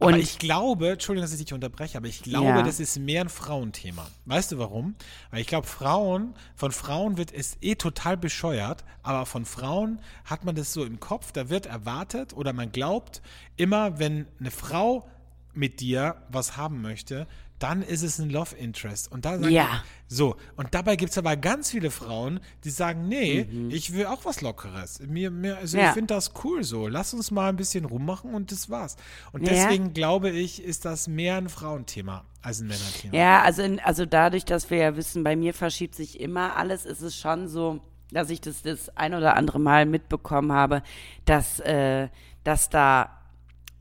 [0.00, 2.62] Und aber ich glaube, Entschuldigung, dass ich dich unterbreche, aber ich glaube, Ja.
[2.62, 4.06] das ist mehr ein Frauenthema.
[4.24, 4.94] Weißt du warum?
[5.30, 10.44] Weil ich glaube, Frauen, von Frauen wird es eh total bescheuert, aber von Frauen hat
[10.44, 13.20] man das so im Kopf, da wird erwartet oder man glaubt,
[13.56, 15.06] immer wenn eine Frau
[15.52, 17.26] mit dir was haben möchte,
[17.62, 19.10] dann ist es ein Love Interest.
[19.12, 19.82] Und da sagen Ja.
[20.08, 23.70] so, und dabei gibt es aber ganz viele Frauen, die sagen, nee, Mhm.
[23.70, 25.00] ich will auch was Lockeres.
[25.06, 25.88] Mir, mir, also Ja.
[25.88, 26.88] ich finde das cool so.
[26.88, 28.96] Lass uns mal ein bisschen rummachen und das war's.
[29.32, 29.52] Und Ja.
[29.54, 33.14] deswegen glaube ich, ist das mehr ein Frauenthema als ein Männerthema.
[33.14, 36.86] Ja, also, in, also dadurch, dass wir ja wissen, bei mir verschiebt sich immer alles,
[36.86, 37.80] ist es schon so,
[38.10, 40.82] dass ich das das ein oder andere Mal mitbekommen habe,
[41.26, 42.08] dass, äh,
[42.42, 43.10] dass da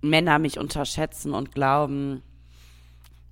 [0.01, 2.21] Männer mich unterschätzen und glauben,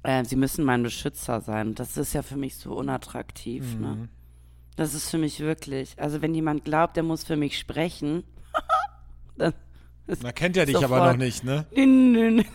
[0.08, 1.76] äh, sie müssen mein Beschützer sein.
[1.76, 3.76] Das ist ja für mich so unattraktiv.
[3.76, 3.82] Mhm.
[3.82, 4.10] Ne?
[4.78, 5.96] Das ist für mich wirklich.
[5.98, 8.24] Also wenn jemand glaubt, der muss für mich sprechen,
[9.38, 9.54] dann
[10.22, 11.12] Man kennt ja dich aber Sofort.
[11.12, 11.66] noch nicht, ne?
[11.76, 12.46] nee, nee, nee,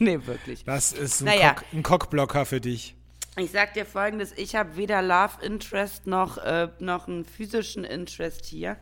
[0.00, 0.64] nee wirklich.
[0.64, 1.54] Das ist ein, Naja.
[1.54, 2.96] Cock, ein Cockblocker für dich.
[3.36, 8.44] Ich sag dir folgendes, ich habe weder Love Interest noch, äh, noch einen physischen Interest
[8.46, 8.78] hier.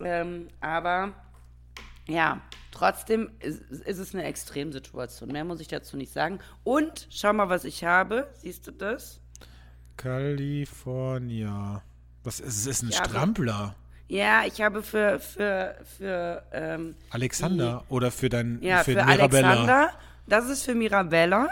[0.00, 1.12] Ähm, aber
[2.08, 2.40] ja,
[2.72, 5.30] trotzdem ist, ist es eine Extremsituation.
[5.30, 6.40] Mehr muss ich dazu nicht sagen.
[6.64, 8.28] Und schau mal, was ich habe.
[8.40, 9.20] Siehst du das?
[9.96, 11.82] California.
[12.24, 12.66] Was ist es?
[12.66, 13.74] Ist ein Ich habe- Strampler.
[14.08, 19.48] Ja, ich habe für, für, für, ähm, Alexander oder für dein ja, für, für, Mirabella.
[19.48, 19.90] Alexander.
[20.26, 21.48] Das ist für Mirabella.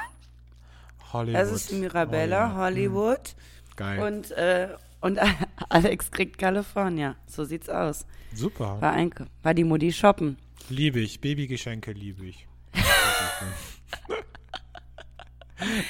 [1.12, 1.34] Hollywood.
[1.40, 2.56] Das ist für Mirabella, Oh, ja.
[2.56, 3.34] Hollywood.
[3.76, 4.00] Geil.
[4.02, 4.68] Und, äh,
[5.00, 5.18] und
[5.68, 7.16] Alex kriegt California.
[7.26, 8.06] So sieht's aus.
[8.34, 8.80] Super.
[8.80, 10.36] War, ein, war die Mutti shoppen.
[10.68, 11.20] Liebe ich.
[11.20, 12.46] Babygeschenke liebe ich.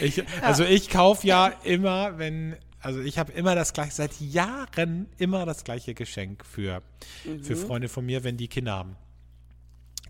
[0.00, 5.06] ich also ich kaufe ja immer, wenn, also ich habe immer das gleiche, seit Jahren
[5.18, 6.82] immer das gleiche Geschenk für,
[7.42, 7.56] für Mhm.
[7.56, 8.96] Freunde von mir, wenn die Kinder haben.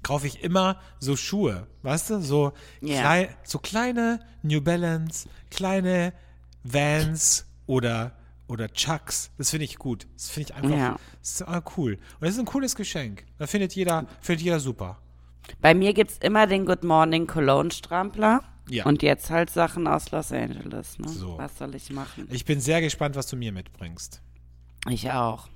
[0.02, 3.00] Kaufe ich immer so Schuhe, weißt du, so, Ja.
[3.00, 6.14] klei so kleine New Balance, kleine
[6.64, 8.16] Vans oder
[8.50, 10.06] oder Chucks, das finde ich gut.
[10.14, 10.96] Das finde ich einfach Ja.
[11.22, 11.94] ist, ah, cool.
[11.94, 13.24] Und das ist ein cooles Geschenk.
[13.38, 14.98] Da findet jeder, findet jeder super.
[15.60, 18.42] Bei mir gibt's immer den Good Morning Cologne Strampler.
[18.68, 18.84] Ja.
[18.86, 20.98] Und jetzt halt Sachen aus Los Angeles.
[20.98, 21.08] Ne?
[21.08, 21.38] So.
[21.38, 22.28] Was soll ich machen?
[22.30, 24.20] Ich bin sehr gespannt, was du mir mitbringst.
[24.88, 25.48] Ich auch.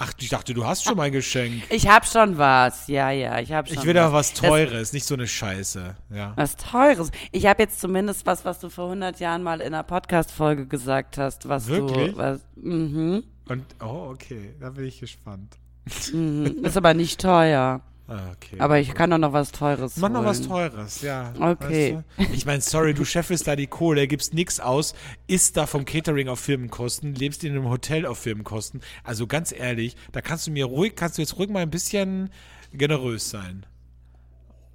[0.00, 1.64] Ach, ich dachte, du hast schon mein Geschenk.
[1.70, 2.86] Ich hab schon was.
[2.86, 5.96] Ja, ja, ich hab schon Ich will aber was Das- Teures, nicht so eine Scheiße.
[6.14, 6.32] Ja.
[6.36, 7.10] Was Teures.
[7.32, 11.18] Ich habe jetzt zumindest was, was du vor 100 Jahren mal in einer Podcast-Folge gesagt
[11.18, 12.12] hast, was Wirklich?
[12.12, 15.56] du, was, mhm, Und, oh, okay, da bin ich gespannt.
[16.12, 16.64] mhm.
[16.64, 17.80] ist aber nicht teuer.
[18.08, 18.58] Ah, okay.
[18.58, 20.40] Aber ich kann doch noch was Teures Mach noch was.
[20.40, 21.30] Teures, ja.
[21.38, 21.98] Okay.
[22.16, 22.34] Weißt du?
[22.34, 24.94] Ich meine, sorry, du scheffelst da die Kohle, gibst nix aus,
[25.26, 28.80] isst da vom Catering auf Firmenkosten, lebst in einem Hotel auf Firmenkosten.
[29.04, 32.30] Also ganz ehrlich, da kannst du mir ruhig, kannst du jetzt ruhig mal ein bisschen
[32.72, 33.66] generös sein.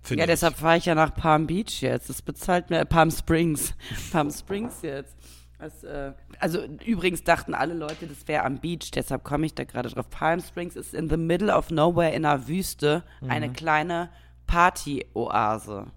[0.10, 0.26] Ja, ich.
[0.26, 2.10] deshalb fahre ich ja nach Palm Beach jetzt.
[2.10, 3.74] Das bezahlt mir Palm Springs.
[4.12, 5.16] Palm Springs jetzt.
[5.64, 9.64] Das, äh, also übrigens dachten alle Leute, das wäre am Beach, deshalb komme ich da
[9.64, 10.10] gerade drauf.
[10.10, 13.54] Palm Springs ist in the middle of nowhere in einer Wüste eine Mhm.
[13.54, 14.10] kleine
[14.46, 15.88] Party-Oase.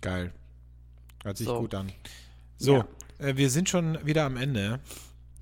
[0.00, 0.32] Geil.
[1.24, 1.60] Hört sich So.
[1.60, 1.92] gut an.
[2.56, 2.84] So,
[3.18, 4.80] äh, wir sind schon wieder am Ende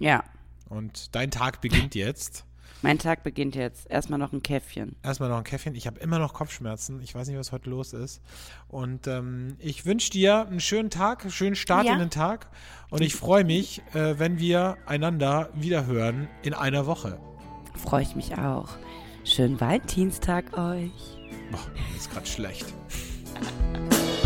[0.01, 0.25] Ja,
[0.69, 2.45] und dein Tag beginnt jetzt.
[2.83, 3.91] Mein Tag beginnt jetzt.
[3.91, 4.97] Erstmal noch ein Käffchen.
[5.03, 5.75] Erstmal noch ein Käffchen.
[5.75, 7.01] Ich habe immer noch Kopfschmerzen.
[7.03, 8.21] Ich weiß nicht, was heute los ist.
[8.69, 11.93] Und ähm, ich wünsche dir einen schönen Tag, einen schönen Start Ja.
[11.93, 12.49] in den Tag.
[12.91, 17.19] Und ich freue mich, äh, wenn wir einander wiederhören in einer Woche.
[17.77, 18.69] Freue ich mich auch.
[19.25, 20.91] Schönen Valentinstag euch.
[21.51, 21.61] Boah,
[21.97, 22.67] ist gerade schlecht.